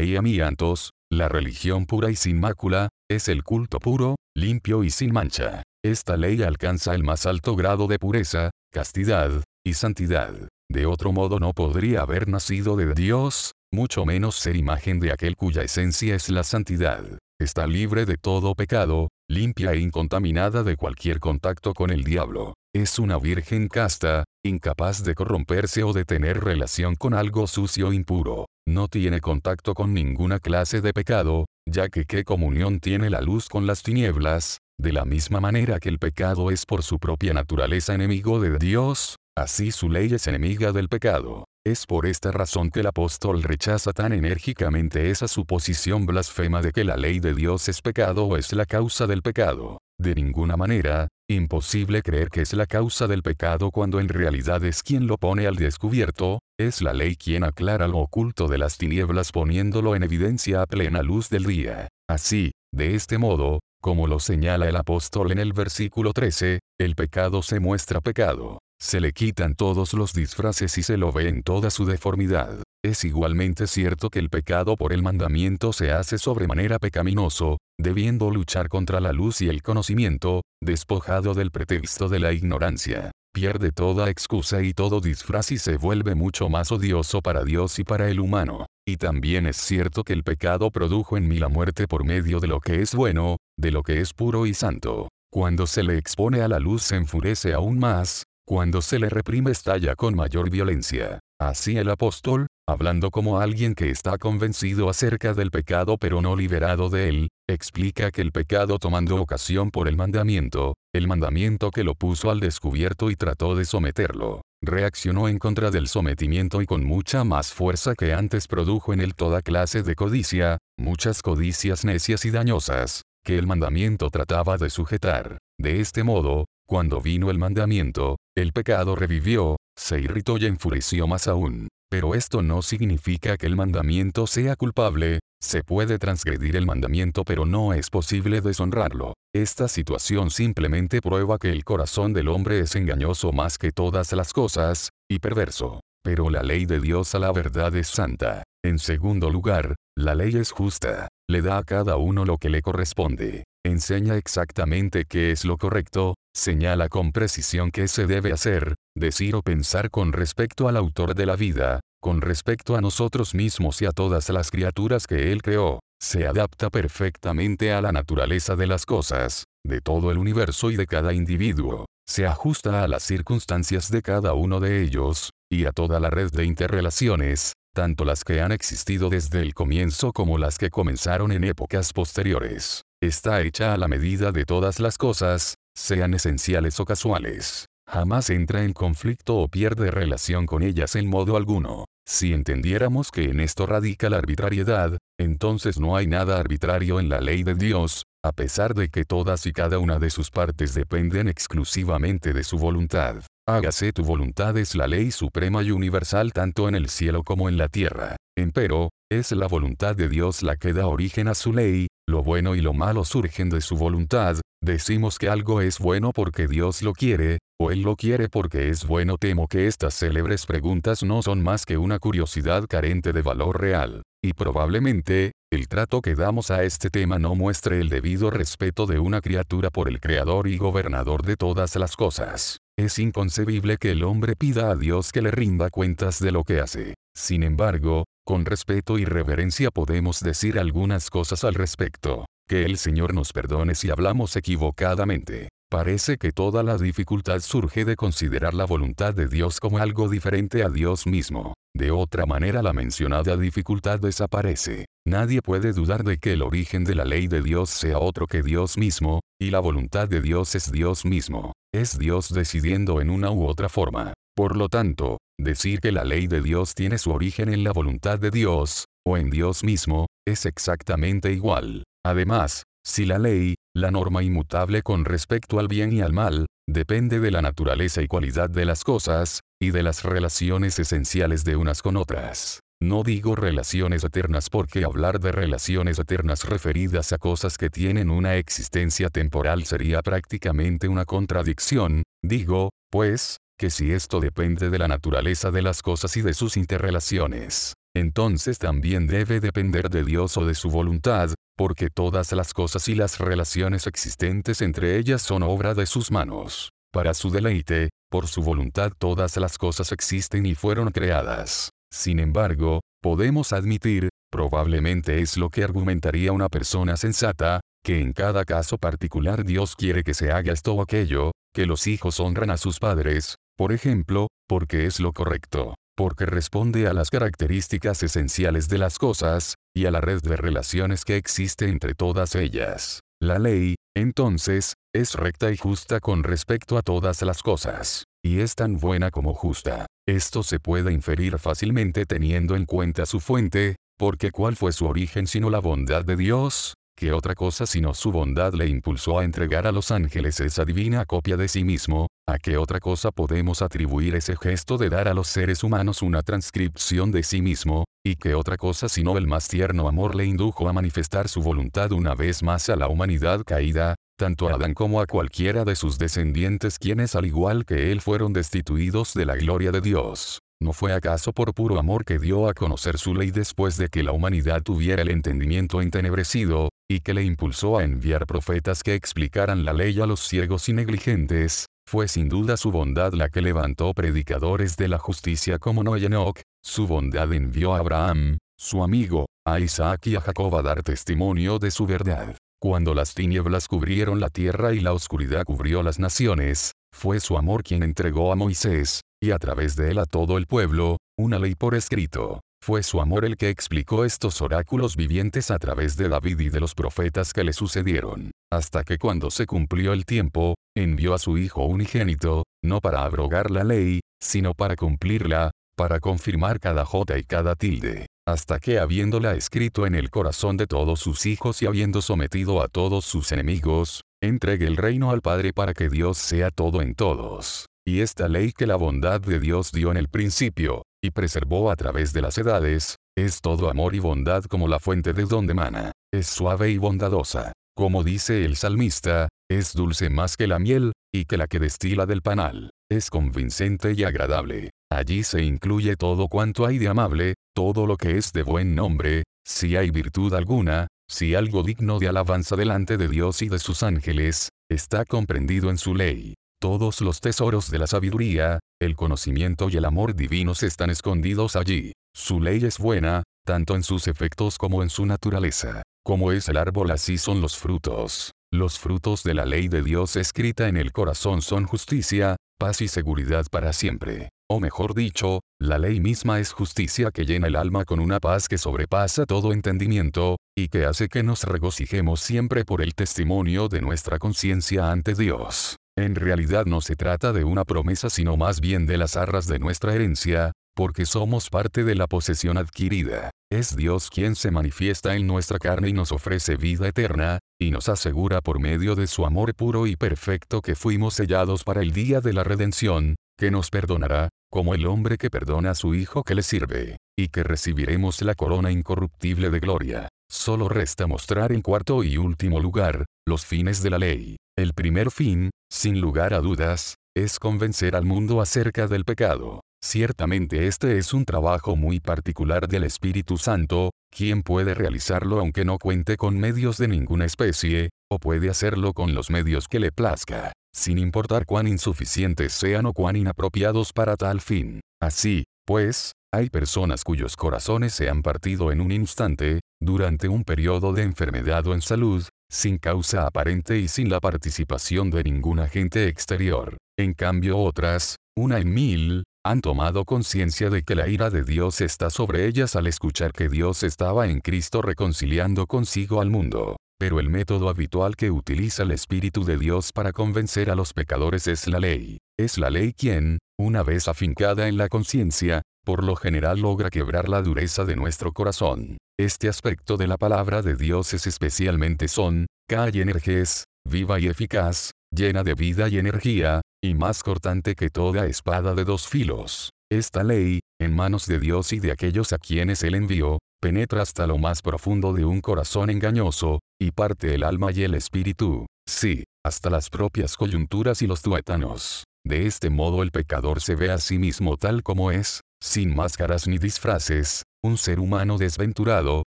y 0.00 0.16
Amiantos, 0.16 0.90
la 1.12 1.28
religión 1.28 1.86
pura 1.86 2.10
y 2.10 2.16
sin 2.16 2.38
mácula, 2.38 2.88
es 3.10 3.28
el 3.28 3.42
culto 3.42 3.80
puro, 3.80 4.14
limpio 4.36 4.84
y 4.84 4.90
sin 4.90 5.12
mancha. 5.12 5.62
Esta 5.82 6.18
ley 6.18 6.42
alcanza 6.42 6.94
el 6.94 7.02
más 7.02 7.24
alto 7.24 7.56
grado 7.56 7.86
de 7.86 7.98
pureza, 7.98 8.50
castidad, 8.70 9.42
y 9.64 9.72
santidad. 9.72 10.34
De 10.70 10.84
otro 10.84 11.10
modo 11.10 11.40
no 11.40 11.54
podría 11.54 12.02
haber 12.02 12.28
nacido 12.28 12.76
de 12.76 12.92
Dios, 12.92 13.52
mucho 13.72 14.04
menos 14.04 14.34
ser 14.34 14.56
imagen 14.56 15.00
de 15.00 15.10
aquel 15.10 15.36
cuya 15.36 15.62
esencia 15.62 16.14
es 16.14 16.28
la 16.28 16.44
santidad. 16.44 17.02
Está 17.40 17.66
libre 17.66 18.04
de 18.04 18.18
todo 18.18 18.54
pecado, 18.54 19.08
limpia 19.26 19.72
e 19.72 19.78
incontaminada 19.78 20.62
de 20.64 20.76
cualquier 20.76 21.18
contacto 21.18 21.72
con 21.72 21.90
el 21.90 22.04
diablo. 22.04 22.52
Es 22.74 22.98
una 22.98 23.18
virgen 23.18 23.68
casta, 23.68 24.24
incapaz 24.44 25.02
de 25.02 25.14
corromperse 25.14 25.82
o 25.82 25.94
de 25.94 26.04
tener 26.04 26.44
relación 26.44 26.94
con 26.94 27.14
algo 27.14 27.46
sucio 27.46 27.88
o 27.88 27.92
impuro. 27.94 28.46
No 28.68 28.88
tiene 28.88 29.22
contacto 29.22 29.72
con 29.72 29.94
ninguna 29.94 30.40
clase 30.40 30.82
de 30.82 30.92
pecado, 30.92 31.46
ya 31.66 31.88
que 31.88 32.04
qué 32.04 32.22
comunión 32.22 32.80
tiene 32.80 33.08
la 33.08 33.22
luz 33.22 33.48
con 33.48 33.66
las 33.66 33.82
tinieblas, 33.82 34.58
de 34.80 34.92
la 34.92 35.04
misma 35.04 35.40
manera 35.40 35.78
que 35.78 35.90
el 35.90 35.98
pecado 35.98 36.50
es 36.50 36.64
por 36.64 36.82
su 36.82 36.98
propia 36.98 37.34
naturaleza 37.34 37.94
enemigo 37.94 38.40
de 38.40 38.56
Dios, 38.56 39.16
así 39.36 39.72
su 39.72 39.90
ley 39.90 40.14
es 40.14 40.26
enemiga 40.26 40.72
del 40.72 40.88
pecado. 40.88 41.44
Es 41.66 41.84
por 41.84 42.06
esta 42.06 42.32
razón 42.32 42.70
que 42.70 42.80
el 42.80 42.86
apóstol 42.86 43.42
rechaza 43.42 43.92
tan 43.92 44.14
enérgicamente 44.14 45.10
esa 45.10 45.28
suposición 45.28 46.06
blasfema 46.06 46.62
de 46.62 46.72
que 46.72 46.84
la 46.84 46.96
ley 46.96 47.20
de 47.20 47.34
Dios 47.34 47.68
es 47.68 47.82
pecado 47.82 48.24
o 48.24 48.38
es 48.38 48.54
la 48.54 48.64
causa 48.64 49.06
del 49.06 49.20
pecado. 49.20 49.76
De 50.00 50.14
ninguna 50.14 50.56
manera, 50.56 51.08
imposible 51.28 52.00
creer 52.00 52.30
que 52.30 52.40
es 52.40 52.54
la 52.54 52.64
causa 52.64 53.06
del 53.06 53.22
pecado 53.22 53.70
cuando 53.70 54.00
en 54.00 54.08
realidad 54.08 54.64
es 54.64 54.82
quien 54.82 55.06
lo 55.06 55.18
pone 55.18 55.46
al 55.46 55.56
descubierto, 55.56 56.38
es 56.58 56.80
la 56.80 56.94
ley 56.94 57.16
quien 57.16 57.44
aclara 57.44 57.86
lo 57.86 57.98
oculto 57.98 58.48
de 58.48 58.56
las 58.56 58.78
tinieblas 58.78 59.30
poniéndolo 59.30 59.94
en 59.94 60.04
evidencia 60.04 60.62
a 60.62 60.66
plena 60.66 61.02
luz 61.02 61.28
del 61.28 61.44
día. 61.44 61.88
Así, 62.08 62.52
de 62.72 62.94
este 62.94 63.18
modo, 63.18 63.60
como 63.80 64.06
lo 64.06 64.20
señala 64.20 64.68
el 64.68 64.76
apóstol 64.76 65.32
en 65.32 65.38
el 65.38 65.52
versículo 65.52 66.12
13, 66.12 66.60
el 66.78 66.94
pecado 66.94 67.42
se 67.42 67.60
muestra 67.60 68.00
pecado. 68.00 68.58
Se 68.78 69.00
le 69.00 69.12
quitan 69.12 69.54
todos 69.54 69.94
los 69.94 70.12
disfraces 70.12 70.76
y 70.78 70.82
se 70.82 70.96
lo 70.96 71.12
ve 71.12 71.28
en 71.28 71.42
toda 71.42 71.70
su 71.70 71.84
deformidad. 71.84 72.62
Es 72.82 73.04
igualmente 73.04 73.66
cierto 73.66 74.08
que 74.08 74.18
el 74.18 74.30
pecado 74.30 74.76
por 74.76 74.92
el 74.92 75.02
mandamiento 75.02 75.72
se 75.72 75.92
hace 75.92 76.16
sobremanera 76.16 76.78
pecaminoso, 76.78 77.58
debiendo 77.78 78.30
luchar 78.30 78.68
contra 78.68 79.00
la 79.00 79.12
luz 79.12 79.42
y 79.42 79.48
el 79.48 79.62
conocimiento, 79.62 80.42
despojado 80.62 81.34
del 81.34 81.50
pretexto 81.50 82.08
de 82.08 82.20
la 82.20 82.32
ignorancia. 82.32 83.10
Pierde 83.32 83.70
toda 83.70 84.10
excusa 84.10 84.60
y 84.62 84.72
todo 84.72 85.00
disfraz 85.00 85.52
y 85.52 85.58
se 85.58 85.76
vuelve 85.76 86.14
mucho 86.14 86.48
más 86.48 86.72
odioso 86.72 87.20
para 87.20 87.44
Dios 87.44 87.78
y 87.78 87.84
para 87.84 88.10
el 88.10 88.18
humano. 88.18 88.66
Y 88.86 88.96
también 88.96 89.46
es 89.46 89.56
cierto 89.56 90.02
que 90.02 90.12
el 90.12 90.24
pecado 90.24 90.70
produjo 90.70 91.16
en 91.16 91.28
mí 91.28 91.38
la 91.38 91.48
muerte 91.48 91.86
por 91.86 92.04
medio 92.04 92.40
de 92.40 92.48
lo 92.48 92.60
que 92.60 92.82
es 92.82 92.94
bueno, 92.94 93.36
de 93.60 93.70
lo 93.70 93.82
que 93.82 94.00
es 94.00 94.12
puro 94.12 94.46
y 94.46 94.54
santo. 94.54 95.08
Cuando 95.32 95.66
se 95.66 95.82
le 95.82 95.96
expone 95.96 96.40
a 96.40 96.48
la 96.48 96.58
luz 96.58 96.82
se 96.82 96.96
enfurece 96.96 97.52
aún 97.52 97.78
más, 97.78 98.24
cuando 98.44 98.82
se 98.82 98.98
le 98.98 99.08
reprime 99.08 99.52
estalla 99.52 99.94
con 99.94 100.16
mayor 100.16 100.50
violencia. 100.50 101.20
Así 101.40 101.76
el 101.76 101.88
apóstol, 101.88 102.48
hablando 102.68 103.10
como 103.10 103.38
alguien 103.38 103.74
que 103.74 103.90
está 103.90 104.18
convencido 104.18 104.90
acerca 104.90 105.32
del 105.32 105.50
pecado 105.50 105.98
pero 105.98 106.20
no 106.20 106.34
liberado 106.34 106.90
de 106.90 107.08
él, 107.08 107.28
explica 107.48 108.10
que 108.10 108.22
el 108.22 108.32
pecado 108.32 108.78
tomando 108.78 109.22
ocasión 109.22 109.70
por 109.70 109.86
el 109.86 109.96
mandamiento, 109.96 110.74
el 110.92 111.06
mandamiento 111.06 111.70
que 111.70 111.84
lo 111.84 111.94
puso 111.94 112.30
al 112.30 112.40
descubierto 112.40 113.10
y 113.10 113.16
trató 113.16 113.54
de 113.54 113.64
someterlo, 113.64 114.42
reaccionó 114.62 115.28
en 115.28 115.38
contra 115.38 115.70
del 115.70 115.86
sometimiento 115.86 116.60
y 116.60 116.66
con 116.66 116.84
mucha 116.84 117.22
más 117.22 117.52
fuerza 117.52 117.94
que 117.94 118.12
antes 118.12 118.48
produjo 118.48 118.92
en 118.92 119.00
él 119.00 119.14
toda 119.14 119.42
clase 119.42 119.82
de 119.82 119.94
codicia, 119.94 120.58
muchas 120.76 121.22
codicias 121.22 121.84
necias 121.84 122.24
y 122.24 122.30
dañosas, 122.30 123.02
que 123.24 123.38
el 123.38 123.46
mandamiento 123.46 124.10
trataba 124.10 124.56
de 124.56 124.70
sujetar. 124.70 125.38
De 125.58 125.80
este 125.80 126.02
modo, 126.04 126.46
cuando 126.66 127.00
vino 127.00 127.30
el 127.30 127.38
mandamiento, 127.38 128.16
el 128.36 128.52
pecado 128.52 128.96
revivió, 128.96 129.56
se 129.76 130.00
irritó 130.00 130.38
y 130.38 130.46
enfureció 130.46 131.06
más 131.06 131.28
aún. 131.28 131.68
Pero 131.90 132.14
esto 132.14 132.42
no 132.42 132.62
significa 132.62 133.36
que 133.36 133.46
el 133.46 133.56
mandamiento 133.56 134.28
sea 134.28 134.54
culpable, 134.54 135.18
se 135.42 135.64
puede 135.64 135.98
transgredir 135.98 136.54
el 136.54 136.66
mandamiento 136.66 137.24
pero 137.24 137.46
no 137.46 137.74
es 137.74 137.90
posible 137.90 138.40
deshonrarlo. 138.40 139.14
Esta 139.34 139.66
situación 139.66 140.30
simplemente 140.30 141.00
prueba 141.00 141.38
que 141.38 141.50
el 141.50 141.64
corazón 141.64 142.12
del 142.12 142.28
hombre 142.28 142.60
es 142.60 142.76
engañoso 142.76 143.32
más 143.32 143.58
que 143.58 143.72
todas 143.72 144.12
las 144.12 144.32
cosas, 144.32 144.90
y 145.10 145.18
perverso. 145.18 145.80
Pero 146.02 146.30
la 146.30 146.42
ley 146.42 146.64
de 146.64 146.80
Dios 146.80 147.14
a 147.14 147.18
la 147.18 147.32
verdad 147.32 147.74
es 147.76 147.88
santa. 147.88 148.42
En 148.64 148.78
segundo 148.78 149.30
lugar, 149.30 149.76
la 149.96 150.14
ley 150.14 150.36
es 150.36 150.50
justa, 150.50 151.08
le 151.28 151.42
da 151.42 151.58
a 151.58 151.64
cada 151.64 151.96
uno 151.96 152.24
lo 152.24 152.38
que 152.38 152.48
le 152.50 152.62
corresponde. 152.62 153.44
Enseña 153.64 154.16
exactamente 154.16 155.04
qué 155.04 155.30
es 155.32 155.44
lo 155.44 155.58
correcto, 155.58 156.14
señala 156.34 156.88
con 156.88 157.12
precisión 157.12 157.70
qué 157.70 157.88
se 157.88 158.06
debe 158.06 158.32
hacer, 158.32 158.74
decir 158.96 159.34
o 159.34 159.42
pensar 159.42 159.90
con 159.90 160.12
respecto 160.12 160.68
al 160.68 160.76
autor 160.76 161.14
de 161.14 161.26
la 161.26 161.36
vida, 161.36 161.80
con 162.00 162.22
respecto 162.22 162.76
a 162.76 162.80
nosotros 162.80 163.34
mismos 163.34 163.82
y 163.82 163.86
a 163.86 163.92
todas 163.92 164.30
las 164.30 164.50
criaturas 164.50 165.06
que 165.06 165.32
Él 165.32 165.42
creó, 165.42 165.80
se 166.00 166.26
adapta 166.26 166.70
perfectamente 166.70 167.72
a 167.72 167.82
la 167.82 167.92
naturaleza 167.92 168.56
de 168.56 168.66
las 168.66 168.86
cosas, 168.86 169.44
de 169.66 169.82
todo 169.82 170.10
el 170.10 170.16
universo 170.16 170.70
y 170.70 170.76
de 170.76 170.86
cada 170.86 171.12
individuo, 171.12 171.84
se 172.08 172.26
ajusta 172.26 172.82
a 172.82 172.88
las 172.88 173.02
circunstancias 173.02 173.90
de 173.90 174.00
cada 174.00 174.32
uno 174.32 174.60
de 174.60 174.82
ellos, 174.82 175.30
y 175.50 175.66
a 175.66 175.72
toda 175.72 175.98
la 175.98 176.10
red 176.10 176.30
de 176.30 176.44
interrelaciones, 176.44 177.54
tanto 177.74 178.04
las 178.04 178.24
que 178.24 178.40
han 178.40 178.52
existido 178.52 179.10
desde 179.10 179.42
el 179.42 179.52
comienzo 179.52 180.12
como 180.12 180.38
las 180.38 180.58
que 180.58 180.70
comenzaron 180.70 181.32
en 181.32 181.44
épocas 181.44 181.92
posteriores. 181.92 182.82
Está 183.02 183.42
hecha 183.42 183.74
a 183.74 183.76
la 183.76 183.88
medida 183.88 184.30
de 184.30 184.44
todas 184.44 184.78
las 184.78 184.96
cosas, 184.96 185.56
sean 185.74 186.14
esenciales 186.14 186.78
o 186.78 186.84
casuales. 186.84 187.66
Jamás 187.88 188.30
entra 188.30 188.62
en 188.62 188.72
conflicto 188.72 189.36
o 189.36 189.48
pierde 189.48 189.90
relación 189.90 190.46
con 190.46 190.62
ellas 190.62 190.94
en 190.94 191.08
modo 191.08 191.36
alguno. 191.36 191.86
Si 192.06 192.32
entendiéramos 192.32 193.10
que 193.10 193.24
en 193.24 193.40
esto 193.40 193.66
radica 193.66 194.08
la 194.08 194.18
arbitrariedad, 194.18 194.96
entonces 195.18 195.80
no 195.80 195.96
hay 195.96 196.06
nada 196.06 196.38
arbitrario 196.38 197.00
en 197.00 197.08
la 197.08 197.20
ley 197.20 197.42
de 197.42 197.54
Dios, 197.54 198.04
a 198.22 198.32
pesar 198.32 198.74
de 198.74 198.88
que 198.88 199.04
todas 199.04 199.46
y 199.46 199.52
cada 199.52 199.78
una 199.78 199.98
de 199.98 200.10
sus 200.10 200.30
partes 200.30 200.74
dependen 200.74 201.28
exclusivamente 201.28 202.32
de 202.32 202.44
su 202.44 202.58
voluntad. 202.58 203.22
Hágase 203.52 203.92
tu 203.92 204.04
voluntad 204.04 204.56
es 204.58 204.76
la 204.76 204.86
ley 204.86 205.10
suprema 205.10 205.64
y 205.64 205.72
universal 205.72 206.32
tanto 206.32 206.68
en 206.68 206.76
el 206.76 206.88
cielo 206.88 207.24
como 207.24 207.48
en 207.48 207.58
la 207.58 207.66
tierra. 207.66 208.14
Empero, 208.38 208.90
es 209.10 209.32
la 209.32 209.48
voluntad 209.48 209.96
de 209.96 210.08
Dios 210.08 210.44
la 210.44 210.54
que 210.54 210.72
da 210.72 210.86
origen 210.86 211.26
a 211.26 211.34
su 211.34 211.52
ley, 211.52 211.88
lo 212.08 212.22
bueno 212.22 212.54
y 212.54 212.60
lo 212.60 212.74
malo 212.74 213.04
surgen 213.04 213.50
de 213.50 213.60
su 213.60 213.76
voluntad, 213.76 214.36
decimos 214.62 215.18
que 215.18 215.28
algo 215.28 215.62
es 215.62 215.80
bueno 215.80 216.12
porque 216.12 216.46
Dios 216.46 216.80
lo 216.82 216.92
quiere, 216.92 217.38
o 217.60 217.72
Él 217.72 217.82
lo 217.82 217.96
quiere 217.96 218.28
porque 218.28 218.68
es 218.68 218.86
bueno. 218.86 219.16
Temo 219.18 219.48
que 219.48 219.66
estas 219.66 219.94
célebres 219.94 220.46
preguntas 220.46 221.02
no 221.02 221.20
son 221.20 221.42
más 221.42 221.66
que 221.66 221.76
una 221.76 221.98
curiosidad 221.98 222.66
carente 222.68 223.12
de 223.12 223.22
valor 223.22 223.60
real, 223.60 224.02
y 224.24 224.32
probablemente, 224.32 225.32
el 225.52 225.66
trato 225.66 226.02
que 226.02 226.14
damos 226.14 226.52
a 226.52 226.62
este 226.62 226.88
tema 226.88 227.18
no 227.18 227.34
muestre 227.34 227.80
el 227.80 227.88
debido 227.88 228.30
respeto 228.30 228.86
de 228.86 229.00
una 229.00 229.20
criatura 229.20 229.70
por 229.70 229.88
el 229.88 229.98
Creador 229.98 230.46
y 230.46 230.56
Gobernador 230.56 231.24
de 231.24 231.34
todas 231.34 231.74
las 231.74 231.96
cosas. 231.96 232.60
Es 232.80 232.98
inconcebible 232.98 233.76
que 233.76 233.90
el 233.90 234.02
hombre 234.04 234.36
pida 234.36 234.70
a 234.70 234.74
Dios 234.74 235.12
que 235.12 235.20
le 235.20 235.30
rinda 235.30 235.68
cuentas 235.68 236.18
de 236.18 236.32
lo 236.32 236.44
que 236.44 236.60
hace. 236.60 236.94
Sin 237.14 237.42
embargo, 237.42 238.06
con 238.24 238.46
respeto 238.46 238.98
y 238.98 239.04
reverencia 239.04 239.70
podemos 239.70 240.20
decir 240.20 240.58
algunas 240.58 241.10
cosas 241.10 241.44
al 241.44 241.52
respecto. 241.52 242.24
Que 242.48 242.64
el 242.64 242.78
Señor 242.78 243.12
nos 243.12 243.34
perdone 243.34 243.74
si 243.74 243.90
hablamos 243.90 244.34
equivocadamente. 244.34 245.50
Parece 245.70 246.18
que 246.18 246.32
toda 246.32 246.64
la 246.64 246.76
dificultad 246.78 247.38
surge 247.38 247.84
de 247.84 247.94
considerar 247.94 248.54
la 248.54 248.64
voluntad 248.64 249.14
de 249.14 249.28
Dios 249.28 249.60
como 249.60 249.78
algo 249.78 250.08
diferente 250.08 250.64
a 250.64 250.68
Dios 250.68 251.06
mismo. 251.06 251.54
De 251.76 251.92
otra 251.92 252.26
manera 252.26 252.60
la 252.60 252.72
mencionada 252.72 253.36
dificultad 253.36 254.00
desaparece. 254.00 254.86
Nadie 255.06 255.42
puede 255.42 255.72
dudar 255.72 256.02
de 256.02 256.18
que 256.18 256.32
el 256.32 256.42
origen 256.42 256.82
de 256.82 256.96
la 256.96 257.04
ley 257.04 257.28
de 257.28 257.40
Dios 257.40 257.70
sea 257.70 258.00
otro 258.00 258.26
que 258.26 258.42
Dios 258.42 258.78
mismo, 258.78 259.20
y 259.40 259.52
la 259.52 259.60
voluntad 259.60 260.08
de 260.08 260.20
Dios 260.20 260.56
es 260.56 260.72
Dios 260.72 261.04
mismo. 261.04 261.52
Es 261.72 261.96
Dios 261.96 262.34
decidiendo 262.34 263.00
en 263.00 263.08
una 263.08 263.30
u 263.30 263.46
otra 263.46 263.68
forma. 263.68 264.12
Por 264.34 264.56
lo 264.56 264.68
tanto, 264.68 265.18
decir 265.38 265.78
que 265.78 265.92
la 265.92 266.02
ley 266.02 266.26
de 266.26 266.42
Dios 266.42 266.74
tiene 266.74 266.98
su 266.98 267.12
origen 267.12 267.48
en 267.48 267.62
la 267.62 267.70
voluntad 267.70 268.18
de 268.18 268.32
Dios, 268.32 268.86
o 269.06 269.16
en 269.16 269.30
Dios 269.30 269.62
mismo, 269.62 270.06
es 270.26 270.46
exactamente 270.46 271.32
igual. 271.32 271.84
Además, 272.04 272.64
si 272.84 273.06
la 273.06 273.18
ley, 273.18 273.54
la 273.74 273.90
norma 273.90 274.22
inmutable 274.22 274.82
con 274.82 275.04
respecto 275.04 275.58
al 275.58 275.68
bien 275.68 275.92
y 275.92 276.00
al 276.00 276.12
mal, 276.12 276.46
depende 276.68 277.20
de 277.20 277.30
la 277.30 277.42
naturaleza 277.42 278.02
y 278.02 278.08
cualidad 278.08 278.50
de 278.50 278.64
las 278.64 278.84
cosas, 278.84 279.40
y 279.60 279.70
de 279.70 279.82
las 279.82 280.04
relaciones 280.04 280.78
esenciales 280.78 281.44
de 281.44 281.56
unas 281.56 281.82
con 281.82 281.96
otras. 281.96 282.60
No 282.82 283.02
digo 283.02 283.36
relaciones 283.36 284.04
eternas 284.04 284.48
porque 284.48 284.84
hablar 284.84 285.20
de 285.20 285.32
relaciones 285.32 285.98
eternas 285.98 286.44
referidas 286.44 287.12
a 287.12 287.18
cosas 287.18 287.58
que 287.58 287.68
tienen 287.68 288.08
una 288.08 288.36
existencia 288.36 289.10
temporal 289.10 289.64
sería 289.64 290.00
prácticamente 290.00 290.88
una 290.88 291.04
contradicción, 291.04 292.04
digo, 292.22 292.70
pues, 292.90 293.36
que 293.58 293.68
si 293.68 293.92
esto 293.92 294.20
depende 294.20 294.70
de 294.70 294.78
la 294.78 294.88
naturaleza 294.88 295.50
de 295.50 295.60
las 295.60 295.82
cosas 295.82 296.16
y 296.16 296.22
de 296.22 296.32
sus 296.32 296.56
interrelaciones, 296.56 297.74
entonces 297.94 298.58
también 298.58 299.06
debe 299.06 299.40
depender 299.40 299.90
de 299.90 300.02
Dios 300.02 300.38
o 300.38 300.46
de 300.46 300.54
su 300.54 300.70
voluntad, 300.70 301.34
porque 301.60 301.90
todas 301.90 302.32
las 302.32 302.54
cosas 302.54 302.88
y 302.88 302.94
las 302.94 303.18
relaciones 303.18 303.86
existentes 303.86 304.62
entre 304.62 304.96
ellas 304.96 305.20
son 305.20 305.42
obra 305.42 305.74
de 305.74 305.84
sus 305.84 306.10
manos. 306.10 306.70
Para 306.90 307.12
su 307.12 307.28
deleite, 307.28 307.90
por 308.10 308.28
su 308.28 308.40
voluntad 308.40 308.92
todas 308.96 309.36
las 309.36 309.58
cosas 309.58 309.92
existen 309.92 310.46
y 310.46 310.54
fueron 310.54 310.90
creadas. 310.90 311.68
Sin 311.92 312.18
embargo, 312.18 312.80
podemos 313.02 313.52
admitir, 313.52 314.08
probablemente 314.32 315.20
es 315.20 315.36
lo 315.36 315.50
que 315.50 315.62
argumentaría 315.62 316.32
una 316.32 316.48
persona 316.48 316.96
sensata, 316.96 317.60
que 317.84 318.00
en 318.00 318.14
cada 318.14 318.46
caso 318.46 318.78
particular 318.78 319.44
Dios 319.44 319.76
quiere 319.76 320.02
que 320.02 320.14
se 320.14 320.32
haga 320.32 320.54
esto 320.54 320.72
o 320.72 320.80
aquello, 320.80 321.32
que 321.54 321.66
los 321.66 321.86
hijos 321.86 322.20
honran 322.20 322.48
a 322.48 322.56
sus 322.56 322.78
padres, 322.78 323.34
por 323.58 323.72
ejemplo, 323.72 324.28
porque 324.48 324.86
es 324.86 324.98
lo 324.98 325.12
correcto, 325.12 325.74
porque 325.94 326.24
responde 326.24 326.86
a 326.86 326.94
las 326.94 327.10
características 327.10 328.02
esenciales 328.02 328.70
de 328.70 328.78
las 328.78 328.98
cosas, 328.98 329.56
y 329.74 329.86
a 329.86 329.90
la 329.90 330.00
red 330.00 330.20
de 330.22 330.36
relaciones 330.36 331.04
que 331.04 331.16
existe 331.16 331.68
entre 331.68 331.94
todas 331.94 332.34
ellas. 332.34 333.00
La 333.22 333.38
ley, 333.38 333.74
entonces, 333.94 334.74
es 334.94 335.14
recta 335.14 335.52
y 335.52 335.56
justa 335.56 336.00
con 336.00 336.22
respecto 336.22 336.78
a 336.78 336.82
todas 336.82 337.20
las 337.22 337.42
cosas, 337.42 338.04
y 338.24 338.40
es 338.40 338.54
tan 338.54 338.78
buena 338.78 339.10
como 339.10 339.34
justa. 339.34 339.86
Esto 340.08 340.42
se 340.42 340.58
puede 340.58 340.92
inferir 340.92 341.38
fácilmente 341.38 342.06
teniendo 342.06 342.56
en 342.56 342.64
cuenta 342.64 343.06
su 343.06 343.20
fuente, 343.20 343.76
porque 343.98 344.30
¿cuál 344.30 344.56
fue 344.56 344.72
su 344.72 344.86
origen 344.86 345.26
sino 345.26 345.50
la 345.50 345.58
bondad 345.58 346.04
de 346.04 346.16
Dios? 346.16 346.74
¿Qué 346.96 347.12
otra 347.12 347.34
cosa 347.34 347.64
sino 347.64 347.94
su 347.94 348.12
bondad 348.12 348.52
le 348.52 348.66
impulsó 348.68 349.18
a 349.18 349.24
entregar 349.24 349.66
a 349.66 349.72
los 349.72 349.90
ángeles 349.90 350.38
esa 350.40 350.64
divina 350.64 351.06
copia 351.06 351.36
de 351.36 351.48
sí 351.48 351.64
mismo? 351.64 352.08
¿A 352.28 352.38
qué 352.38 352.58
otra 352.58 352.78
cosa 352.78 353.10
podemos 353.10 353.62
atribuir 353.62 354.14
ese 354.14 354.36
gesto 354.36 354.76
de 354.76 354.90
dar 354.90 355.08
a 355.08 355.14
los 355.14 355.26
seres 355.26 355.64
humanos 355.64 356.02
una 356.02 356.22
transcripción 356.22 357.10
de 357.10 357.22
sí 357.22 357.40
mismo? 357.40 357.84
¿Y 358.04 358.16
qué 358.16 358.34
otra 358.34 358.56
cosa 358.56 358.88
sino 358.88 359.16
el 359.16 359.26
más 359.26 359.48
tierno 359.48 359.88
amor 359.88 360.14
le 360.14 360.26
indujo 360.26 360.68
a 360.68 360.72
manifestar 360.72 361.28
su 361.28 361.40
voluntad 361.40 361.92
una 361.92 362.14
vez 362.14 362.42
más 362.42 362.68
a 362.68 362.76
la 362.76 362.88
humanidad 362.88 363.44
caída, 363.46 363.94
tanto 364.18 364.48
a 364.48 364.54
Adán 364.54 364.74
como 364.74 365.00
a 365.00 365.06
cualquiera 365.06 365.64
de 365.64 365.76
sus 365.76 365.98
descendientes 365.98 366.78
quienes 366.78 367.14
al 367.14 367.24
igual 367.24 367.64
que 367.64 367.92
él 367.92 368.02
fueron 368.02 368.34
destituidos 368.34 369.14
de 369.14 369.24
la 369.24 369.36
gloria 369.36 369.72
de 369.72 369.80
Dios? 369.80 370.40
¿No 370.62 370.74
fue 370.74 370.92
acaso 370.92 371.32
por 371.32 371.54
puro 371.54 371.78
amor 371.78 372.04
que 372.04 372.18
dio 372.18 372.46
a 372.46 372.52
conocer 372.52 372.98
su 372.98 373.14
ley 373.14 373.30
después 373.30 373.78
de 373.78 373.88
que 373.88 374.02
la 374.02 374.12
humanidad 374.12 374.62
tuviera 374.62 375.00
el 375.00 375.08
entendimiento 375.08 375.80
entenebrecido, 375.80 376.68
y 376.88 377.00
que 377.00 377.14
le 377.14 377.24
impulsó 377.24 377.78
a 377.78 377.84
enviar 377.84 378.26
profetas 378.26 378.82
que 378.82 378.94
explicaran 378.94 379.64
la 379.64 379.72
ley 379.72 379.98
a 380.00 380.06
los 380.06 380.20
ciegos 380.20 380.68
y 380.68 380.74
negligentes? 380.74 381.64
Fue 381.88 382.08
sin 382.08 382.28
duda 382.28 382.58
su 382.58 382.70
bondad 382.70 383.14
la 383.14 383.30
que 383.30 383.40
levantó 383.40 383.94
predicadores 383.94 384.76
de 384.76 384.88
la 384.88 384.98
justicia 384.98 385.58
como 385.58 385.82
Noé 385.82 386.00
y 386.00 386.04
Enoch, 386.04 386.40
su 386.62 386.86
bondad 386.86 387.32
envió 387.32 387.74
a 387.74 387.78
Abraham, 387.78 388.36
su 388.58 388.84
amigo, 388.84 389.26
a 389.46 389.60
Isaac 389.60 390.08
y 390.08 390.16
a 390.16 390.20
Jacob 390.20 390.54
a 390.56 390.62
dar 390.62 390.82
testimonio 390.82 391.58
de 391.58 391.70
su 391.70 391.86
verdad. 391.86 392.36
Cuando 392.62 392.92
las 392.92 393.14
tinieblas 393.14 393.68
cubrieron 393.68 394.20
la 394.20 394.28
tierra 394.28 394.74
y 394.74 394.80
la 394.80 394.92
oscuridad 394.92 395.44
cubrió 395.46 395.82
las 395.82 395.98
naciones, 395.98 396.72
fue 396.94 397.18
su 397.18 397.38
amor 397.38 397.62
quien 397.62 397.82
entregó 397.82 398.32
a 398.32 398.36
Moisés, 398.36 399.00
y 399.18 399.30
a 399.30 399.38
través 399.38 399.76
de 399.76 399.92
él 399.92 399.98
a 399.98 400.04
todo 400.04 400.36
el 400.36 400.46
pueblo, 400.46 400.98
una 401.18 401.38
ley 401.38 401.54
por 401.54 401.74
escrito. 401.74 402.40
Fue 402.62 402.82
su 402.82 403.00
amor 403.00 403.24
el 403.24 403.38
que 403.38 403.48
explicó 403.48 404.04
estos 404.04 404.42
oráculos 404.42 404.94
vivientes 404.94 405.50
a 405.50 405.58
través 405.58 405.96
de 405.96 406.10
David 406.10 406.38
y 406.38 406.48
de 406.50 406.60
los 406.60 406.74
profetas 406.74 407.32
que 407.32 407.44
le 407.44 407.54
sucedieron, 407.54 408.30
hasta 408.52 408.84
que 408.84 408.98
cuando 408.98 409.30
se 409.30 409.46
cumplió 409.46 409.94
el 409.94 410.04
tiempo, 410.04 410.54
envió 410.76 411.14
a 411.14 411.18
su 411.18 411.38
Hijo 411.38 411.64
unigénito, 411.64 412.44
no 412.62 412.82
para 412.82 413.04
abrogar 413.04 413.50
la 413.50 413.64
ley, 413.64 414.00
sino 414.22 414.52
para 414.52 414.76
cumplirla, 414.76 415.50
para 415.80 415.98
confirmar 415.98 416.60
cada 416.60 416.84
jota 416.84 417.16
y 417.16 417.24
cada 417.24 417.54
tilde, 417.54 418.04
hasta 418.28 418.58
que 418.60 418.78
habiéndola 418.78 419.32
escrito 419.34 419.86
en 419.86 419.94
el 419.94 420.10
corazón 420.10 420.58
de 420.58 420.66
todos 420.66 421.00
sus 421.00 421.24
hijos 421.24 421.62
y 421.62 421.66
habiendo 421.66 422.02
sometido 422.02 422.60
a 422.60 422.68
todos 422.68 423.06
sus 423.06 423.32
enemigos, 423.32 424.02
entregue 424.22 424.66
el 424.66 424.76
reino 424.76 425.10
al 425.10 425.22
Padre 425.22 425.54
para 425.54 425.72
que 425.72 425.88
Dios 425.88 426.18
sea 426.18 426.50
todo 426.50 426.82
en 426.82 426.94
todos. 426.94 427.64
Y 427.86 428.00
esta 428.00 428.28
ley 428.28 428.52
que 428.52 428.66
la 428.66 428.76
bondad 428.76 429.22
de 429.22 429.40
Dios 429.40 429.72
dio 429.72 429.90
en 429.90 429.96
el 429.96 430.08
principio, 430.08 430.82
y 431.02 431.12
preservó 431.12 431.70
a 431.70 431.76
través 431.76 432.12
de 432.12 432.20
las 432.20 432.36
edades, 432.36 432.96
es 433.16 433.40
todo 433.40 433.70
amor 433.70 433.94
y 433.94 434.00
bondad 434.00 434.44
como 434.44 434.68
la 434.68 434.80
fuente 434.80 435.14
de 435.14 435.24
donde 435.24 435.54
mana, 435.54 435.92
es 436.12 436.26
suave 436.26 436.68
y 436.68 436.76
bondadosa. 436.76 437.52
Como 437.74 438.04
dice 438.04 438.44
el 438.44 438.56
salmista, 438.56 439.28
es 439.50 439.72
dulce 439.72 440.10
más 440.10 440.36
que 440.36 440.46
la 440.46 440.58
miel, 440.58 440.92
y 441.10 441.24
que 441.24 441.38
la 441.38 441.46
que 441.46 441.58
destila 441.58 442.04
del 442.04 442.20
panal, 442.20 442.68
es 442.90 443.08
convincente 443.08 443.94
y 443.96 444.04
agradable. 444.04 444.68
Allí 444.92 445.22
se 445.22 445.42
incluye 445.42 445.96
todo 445.96 446.26
cuanto 446.28 446.66
hay 446.66 446.78
de 446.78 446.88
amable, 446.88 447.34
todo 447.54 447.86
lo 447.86 447.96
que 447.96 448.16
es 448.16 448.32
de 448.32 448.42
buen 448.42 448.74
nombre, 448.74 449.22
si 449.46 449.76
hay 449.76 449.90
virtud 449.90 450.34
alguna, 450.34 450.88
si 451.08 451.34
algo 451.34 451.62
digno 451.62 451.98
de 451.98 452.08
alabanza 452.08 452.56
delante 452.56 452.96
de 452.96 453.08
Dios 453.08 453.40
y 453.42 453.48
de 453.48 453.58
sus 453.58 453.82
ángeles, 453.82 454.48
está 454.68 455.04
comprendido 455.04 455.70
en 455.70 455.78
su 455.78 455.94
ley. 455.94 456.34
Todos 456.60 457.00
los 457.00 457.20
tesoros 457.20 457.70
de 457.70 457.78
la 457.78 457.86
sabiduría, 457.86 458.58
el 458.80 458.96
conocimiento 458.96 459.68
y 459.70 459.76
el 459.76 459.84
amor 459.84 460.14
divinos 460.14 460.62
están 460.62 460.90
escondidos 460.90 461.56
allí. 461.56 461.92
Su 462.14 462.40
ley 462.40 462.64
es 462.64 462.78
buena, 462.78 463.22
tanto 463.46 463.76
en 463.76 463.82
sus 463.82 464.08
efectos 464.08 464.58
como 464.58 464.82
en 464.82 464.90
su 464.90 465.06
naturaleza. 465.06 465.82
Como 466.04 466.32
es 466.32 466.48
el 466.48 466.56
árbol 466.56 466.90
así 466.90 467.16
son 467.16 467.40
los 467.40 467.56
frutos. 467.56 468.32
Los 468.52 468.78
frutos 468.78 469.22
de 469.22 469.34
la 469.34 469.46
ley 469.46 469.68
de 469.68 469.82
Dios 469.82 470.16
escrita 470.16 470.68
en 470.68 470.76
el 470.76 470.92
corazón 470.92 471.42
son 471.42 471.64
justicia, 471.64 472.36
paz 472.58 472.80
y 472.80 472.88
seguridad 472.88 473.46
para 473.50 473.72
siempre. 473.72 474.28
O 474.52 474.58
mejor 474.58 474.94
dicho, 474.94 475.42
la 475.60 475.78
ley 475.78 476.00
misma 476.00 476.40
es 476.40 476.50
justicia 476.50 477.12
que 477.12 477.24
llena 477.24 477.46
el 477.46 477.54
alma 477.54 477.84
con 477.84 478.00
una 478.00 478.18
paz 478.18 478.48
que 478.48 478.58
sobrepasa 478.58 479.24
todo 479.24 479.52
entendimiento, 479.52 480.38
y 480.58 480.66
que 480.66 480.86
hace 480.86 481.08
que 481.08 481.22
nos 481.22 481.44
regocijemos 481.44 482.18
siempre 482.18 482.64
por 482.64 482.82
el 482.82 482.96
testimonio 482.96 483.68
de 483.68 483.80
nuestra 483.80 484.18
conciencia 484.18 484.90
ante 484.90 485.14
Dios. 485.14 485.76
En 485.96 486.16
realidad 486.16 486.66
no 486.66 486.80
se 486.80 486.96
trata 486.96 487.32
de 487.32 487.44
una 487.44 487.64
promesa 487.64 488.10
sino 488.10 488.36
más 488.36 488.60
bien 488.60 488.86
de 488.86 488.98
las 488.98 489.16
arras 489.16 489.46
de 489.46 489.60
nuestra 489.60 489.94
herencia, 489.94 490.50
porque 490.74 491.06
somos 491.06 491.48
parte 491.48 491.84
de 491.84 491.94
la 491.94 492.08
posesión 492.08 492.58
adquirida. 492.58 493.30
Es 493.52 493.76
Dios 493.76 494.10
quien 494.10 494.34
se 494.34 494.50
manifiesta 494.50 495.14
en 495.14 495.28
nuestra 495.28 495.60
carne 495.60 495.90
y 495.90 495.92
nos 495.92 496.10
ofrece 496.10 496.56
vida 496.56 496.88
eterna, 496.88 497.38
y 497.60 497.70
nos 497.70 497.88
asegura 497.88 498.40
por 498.40 498.58
medio 498.58 498.96
de 498.96 499.06
su 499.06 499.24
amor 499.26 499.54
puro 499.54 499.86
y 499.86 499.94
perfecto 499.94 500.60
que 500.60 500.74
fuimos 500.74 501.14
sellados 501.14 501.62
para 501.62 501.82
el 501.82 501.92
día 501.92 502.20
de 502.20 502.32
la 502.32 502.42
redención, 502.42 503.14
que 503.38 503.50
nos 503.52 503.70
perdonará, 503.70 504.28
como 504.50 504.74
el 504.74 504.86
hombre 504.86 505.16
que 505.16 505.30
perdona 505.30 505.70
a 505.70 505.74
su 505.74 505.94
hijo 505.94 506.24
que 506.24 506.34
le 506.34 506.42
sirve, 506.42 506.96
y 507.16 507.28
que 507.28 507.42
recibiremos 507.42 508.20
la 508.22 508.34
corona 508.34 508.70
incorruptible 508.70 509.50
de 509.50 509.60
gloria. 509.60 510.08
Solo 510.28 510.68
resta 510.68 511.06
mostrar 511.06 511.52
en 511.52 511.62
cuarto 511.62 512.04
y 512.04 512.16
último 512.16 512.60
lugar, 512.60 513.06
los 513.26 513.46
fines 513.46 513.82
de 513.82 513.90
la 513.90 513.98
ley. 513.98 514.36
El 514.56 514.74
primer 514.74 515.10
fin, 515.10 515.50
sin 515.70 516.00
lugar 516.00 516.34
a 516.34 516.40
dudas, 516.40 516.96
es 517.16 517.38
convencer 517.38 517.96
al 517.96 518.04
mundo 518.04 518.40
acerca 518.40 518.86
del 518.86 519.04
pecado. 519.04 519.60
Ciertamente 519.82 520.66
este 520.66 520.98
es 520.98 521.14
un 521.14 521.24
trabajo 521.24 521.74
muy 521.74 522.00
particular 522.00 522.68
del 522.68 522.84
Espíritu 522.84 523.38
Santo, 523.38 523.90
quien 524.14 524.42
puede 524.42 524.74
realizarlo 524.74 525.40
aunque 525.40 525.64
no 525.64 525.78
cuente 525.78 526.16
con 526.16 526.38
medios 526.38 526.76
de 526.76 526.88
ninguna 526.88 527.24
especie, 527.24 527.90
o 528.10 528.18
puede 528.18 528.50
hacerlo 528.50 528.92
con 528.92 529.14
los 529.14 529.30
medios 529.30 529.68
que 529.68 529.80
le 529.80 529.90
plazca, 529.90 530.52
sin 530.74 530.98
importar 530.98 531.46
cuán 531.46 531.66
insuficientes 531.66 532.52
sean 532.52 532.86
o 532.86 532.92
cuán 532.92 533.16
inapropiados 533.16 533.92
para 533.92 534.16
tal 534.16 534.40
fin. 534.40 534.80
Así, 535.00 535.44
pues, 535.66 536.12
hay 536.32 536.48
personas 536.48 537.02
cuyos 537.04 537.36
corazones 537.36 537.92
se 537.92 538.08
han 538.08 538.22
partido 538.22 538.70
en 538.70 538.80
un 538.80 538.92
instante, 538.92 539.60
durante 539.80 540.28
un 540.28 540.44
periodo 540.44 540.92
de 540.92 541.02
enfermedad 541.02 541.66
o 541.66 541.74
en 541.74 541.82
salud, 541.82 542.24
sin 542.50 542.78
causa 542.78 543.26
aparente 543.26 543.78
y 543.78 543.88
sin 543.88 544.10
la 544.10 544.20
participación 544.20 545.10
de 545.10 545.24
ningún 545.24 545.58
agente 545.60 546.08
exterior. 546.08 546.76
En 546.98 547.14
cambio 547.14 547.58
otras, 547.58 548.16
una 548.36 548.58
en 548.58 548.72
mil, 548.72 549.24
han 549.44 549.60
tomado 549.60 550.04
conciencia 550.04 550.68
de 550.68 550.82
que 550.82 550.94
la 550.94 551.08
ira 551.08 551.30
de 551.30 551.42
Dios 551.42 551.80
está 551.80 552.10
sobre 552.10 552.46
ellas 552.46 552.76
al 552.76 552.86
escuchar 552.86 553.32
que 553.32 553.48
Dios 553.48 553.82
estaba 553.82 554.28
en 554.28 554.40
Cristo 554.40 554.82
reconciliando 554.82 555.66
consigo 555.66 556.20
al 556.20 556.30
mundo. 556.30 556.76
Pero 557.00 557.18
el 557.18 557.30
método 557.30 557.70
habitual 557.70 558.14
que 558.14 558.30
utiliza 558.30 558.82
el 558.82 558.90
Espíritu 558.90 559.42
de 559.42 559.56
Dios 559.56 559.90
para 559.90 560.12
convencer 560.12 560.68
a 560.68 560.74
los 560.74 560.92
pecadores 560.92 561.46
es 561.46 561.66
la 561.66 561.80
ley. 561.80 562.18
Es 562.38 562.58
la 562.58 562.68
ley 562.68 562.92
quien, 562.92 563.38
una 563.58 563.82
vez 563.82 564.06
afincada 564.06 564.68
en 564.68 564.76
la 564.76 564.90
conciencia, 564.90 565.62
por 565.82 566.04
lo 566.04 566.14
general 566.14 566.60
logra 566.60 566.90
quebrar 566.90 567.30
la 567.30 567.40
dureza 567.40 567.86
de 567.86 567.96
nuestro 567.96 568.32
corazón. 568.32 568.98
Este 569.18 569.48
aspecto 569.48 569.96
de 569.96 570.08
la 570.08 570.18
palabra 570.18 570.60
de 570.60 570.76
Dios 570.76 571.14
es 571.14 571.26
especialmente 571.26 572.06
son, 572.06 572.46
y 572.68 573.00
energés, 573.00 573.64
viva 573.88 574.20
y 574.20 574.26
eficaz, 574.26 574.90
llena 575.10 575.42
de 575.42 575.54
vida 575.54 575.88
y 575.88 575.98
energía, 575.98 576.60
y 576.84 576.92
más 576.92 577.22
cortante 577.22 577.76
que 577.76 577.88
toda 577.88 578.26
espada 578.26 578.74
de 578.74 578.84
dos 578.84 579.08
filos. 579.08 579.70
Esta 579.90 580.22
ley, 580.22 580.59
en 580.80 580.96
manos 580.96 581.26
de 581.26 581.38
Dios 581.38 581.72
y 581.72 581.78
de 581.78 581.92
aquellos 581.92 582.32
a 582.32 582.38
quienes 582.38 582.82
Él 582.82 582.94
envió, 582.94 583.38
penetra 583.60 584.02
hasta 584.02 584.26
lo 584.26 584.38
más 584.38 584.62
profundo 584.62 585.12
de 585.12 585.26
un 585.26 585.42
corazón 585.42 585.90
engañoso, 585.90 586.60
y 586.80 586.90
parte 586.90 587.34
el 587.34 587.44
alma 587.44 587.70
y 587.70 587.82
el 587.82 587.94
espíritu, 587.94 588.66
sí, 588.88 589.24
hasta 589.44 589.68
las 589.68 589.90
propias 589.90 590.36
coyunturas 590.36 591.02
y 591.02 591.06
los 591.06 591.20
tuétanos. 591.20 592.04
De 592.26 592.46
este 592.46 592.70
modo 592.70 593.02
el 593.02 593.10
pecador 593.10 593.60
se 593.60 593.74
ve 593.74 593.90
a 593.90 593.98
sí 593.98 594.18
mismo 594.18 594.56
tal 594.56 594.82
como 594.82 595.10
es, 595.10 595.42
sin 595.62 595.94
máscaras 595.94 596.48
ni 596.48 596.58
disfraces, 596.58 597.44
un 597.62 597.76
ser 597.76 598.00
humano 598.00 598.38
desventurado, 598.38 599.24